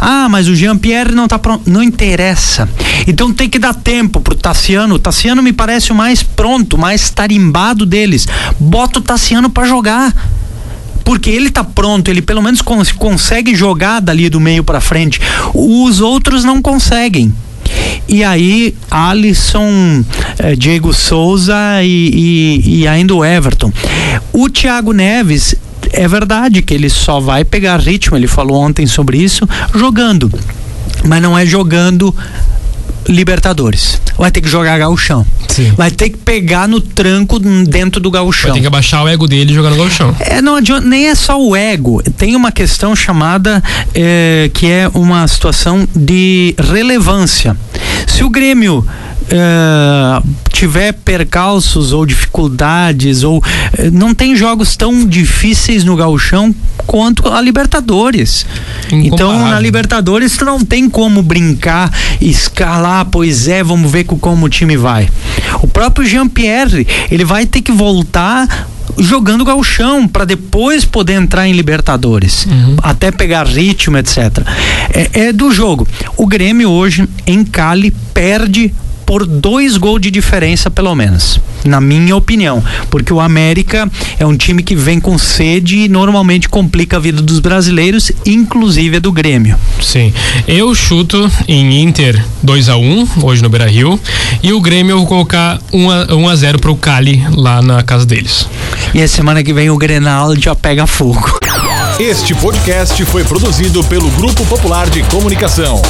Ah, 0.00 0.28
mas 0.30 0.46
o 0.46 0.54
Jean-Pierre 0.54 1.12
não 1.12 1.26
tá 1.26 1.40
pronto. 1.40 1.68
Não 1.68 1.82
interessa. 1.82 2.68
Então 3.04 3.32
tem 3.32 3.50
que 3.50 3.58
dar 3.58 3.74
tempo 3.74 4.20
pro 4.20 4.36
Tassiano. 4.36 4.94
O 4.94 4.98
Tassiano 5.00 5.42
me 5.42 5.52
parece 5.52 5.90
o 5.90 5.94
mais 5.96 6.22
pronto, 6.22 6.78
mais 6.78 7.10
tarimbado 7.10 7.84
deles. 7.84 8.28
Bota 8.60 9.00
o 9.00 9.02
Tassiano 9.02 9.50
para 9.50 9.66
jogar 9.66 10.14
porque 11.04 11.30
ele 11.30 11.50
tá 11.50 11.64
pronto, 11.64 12.08
ele 12.08 12.22
pelo 12.22 12.42
menos 12.42 12.62
cons 12.62 12.92
consegue 12.92 13.56
jogar 13.56 14.00
dali 14.00 14.28
do 14.28 14.40
meio 14.40 14.62
para 14.62 14.80
frente. 14.80 15.20
Os 15.52 16.00
outros 16.00 16.44
não 16.44 16.62
conseguem. 16.62 17.34
E 18.08 18.22
aí, 18.22 18.74
Alisson, 18.90 20.04
eh, 20.38 20.54
Diego 20.54 20.94
Souza 20.94 21.56
e, 21.82 22.10
e, 22.64 22.78
e 22.80 22.88
ainda 22.88 23.14
o 23.14 23.24
Everton. 23.24 23.72
O 24.32 24.48
Thiago 24.48 24.92
Neves, 24.92 25.56
é 25.92 26.06
verdade 26.06 26.62
que 26.62 26.72
ele 26.72 26.88
só 26.88 27.18
vai 27.18 27.44
pegar 27.44 27.78
ritmo, 27.78 28.16
ele 28.16 28.28
falou 28.28 28.58
ontem 28.58 28.86
sobre 28.86 29.18
isso, 29.18 29.48
jogando. 29.74 30.30
Mas 31.04 31.20
não 31.20 31.36
é 31.36 31.44
jogando 31.44 32.14
Libertadores. 33.08 34.00
Vai 34.18 34.30
ter 34.30 34.40
que 34.40 34.48
jogar 34.48 34.78
gauchão. 34.78 35.26
Sim. 35.48 35.72
Vai 35.76 35.90
ter 35.90 36.10
que 36.10 36.16
pegar 36.16 36.68
no 36.68 36.80
tranco 36.80 37.38
dentro 37.38 38.00
do 38.00 38.10
gauchão. 38.10 38.50
Vai 38.50 38.58
ter 38.58 38.60
que 38.60 38.66
abaixar 38.66 39.04
o 39.04 39.08
ego 39.08 39.26
dele 39.26 39.52
e 39.52 39.54
jogar 39.54 39.70
no 39.70 39.76
galchão. 39.76 40.14
É, 40.20 40.40
não 40.40 40.56
adianta, 40.56 40.86
nem 40.86 41.08
é 41.08 41.14
só 41.14 41.40
o 41.40 41.54
ego. 41.54 42.02
Tem 42.16 42.34
uma 42.34 42.50
questão 42.52 42.94
chamada 42.96 43.62
eh, 43.94 44.50
que 44.52 44.66
é 44.66 44.90
uma 44.94 45.26
situação 45.28 45.86
de 45.94 46.54
relevância. 46.58 47.56
Se 48.06 48.24
o 48.24 48.30
Grêmio 48.30 48.86
eh, 49.30 50.22
tiver 50.52 50.92
percalços 50.92 51.92
ou 51.92 52.06
dificuldades 52.06 53.22
ou 53.22 53.42
eh, 53.76 53.90
não 53.90 54.14
tem 54.14 54.34
jogos 54.36 54.76
tão 54.76 55.04
difíceis 55.06 55.84
no 55.84 55.96
gauchão 55.96 56.54
quanto 56.86 57.28
a 57.28 57.40
Libertadores. 57.40 58.46
Então 58.90 59.28
na 59.28 59.34
Incomparável. 59.34 59.62
Libertadores 59.62 60.36
tu 60.36 60.44
não 60.44 60.60
tem 60.64 60.88
como 60.88 61.22
brincar, 61.22 61.92
escalar, 62.20 63.06
pois 63.06 63.48
é, 63.48 63.62
vamos 63.62 63.90
ver 63.90 64.04
co- 64.04 64.16
como 64.16 64.46
o 64.46 64.48
time 64.48 64.76
vai. 64.76 65.08
O 65.62 65.66
próprio 65.66 66.06
Jean-Pierre, 66.06 66.86
ele 67.10 67.24
vai 67.24 67.46
ter 67.46 67.60
que 67.62 67.72
voltar 67.72 68.68
jogando 68.98 69.44
gauchão 69.44 70.06
para 70.08 70.24
depois 70.24 70.84
poder 70.84 71.14
entrar 71.14 71.46
em 71.46 71.52
Libertadores, 71.52 72.46
até 72.82 73.10
pegar 73.10 73.44
ritmo, 73.46 73.98
etc. 73.98 74.18
É, 74.94 75.26
é 75.26 75.32
do 75.32 75.50
jogo. 75.52 75.86
O 76.16 76.26
Grêmio 76.26 76.70
hoje 76.70 77.06
em 77.26 77.44
Cali 77.44 77.90
perde 78.14 78.72
por 79.06 79.24
dois 79.24 79.76
gols 79.76 80.00
de 80.00 80.10
diferença, 80.10 80.68
pelo 80.68 80.94
menos, 80.94 81.40
na 81.64 81.80
minha 81.80 82.16
opinião. 82.16 82.62
Porque 82.90 83.12
o 83.12 83.20
América 83.20 83.88
é 84.18 84.26
um 84.26 84.36
time 84.36 84.62
que 84.62 84.74
vem 84.74 84.98
com 84.98 85.16
sede 85.16 85.78
e 85.78 85.88
normalmente 85.88 86.48
complica 86.48 86.96
a 86.96 87.00
vida 87.00 87.22
dos 87.22 87.38
brasileiros, 87.38 88.10
inclusive 88.26 88.96
a 88.96 89.00
do 89.00 89.12
Grêmio. 89.12 89.56
Sim. 89.80 90.12
Eu 90.48 90.74
chuto 90.74 91.30
em 91.46 91.82
Inter 91.82 92.22
2 92.42 92.68
a 92.68 92.76
1 92.76 93.08
hoje 93.22 93.42
no 93.42 93.48
Beira 93.48 93.68
Rio. 93.68 93.98
E 94.42 94.52
o 94.52 94.60
Grêmio 94.60 94.94
eu 94.94 94.98
vou 94.98 95.06
colocar 95.06 95.60
1 95.72 95.90
a, 95.90 96.14
1 96.14 96.28
a 96.28 96.36
0 96.36 96.58
pro 96.58 96.76
Cali 96.76 97.24
lá 97.34 97.62
na 97.62 97.82
casa 97.82 98.04
deles. 98.04 98.48
E 98.92 99.00
a 99.00 99.08
semana 99.08 99.42
que 99.42 99.52
vem 99.52 99.70
o 99.70 99.76
Grenal 99.76 100.34
já 100.36 100.54
pega 100.54 100.86
fogo. 100.86 101.38
Este 101.98 102.34
podcast 102.34 103.04
foi 103.06 103.24
produzido 103.24 103.82
pelo 103.84 104.10
Grupo 104.10 104.44
Popular 104.46 104.90
de 104.90 105.02
Comunicação. 105.04 105.80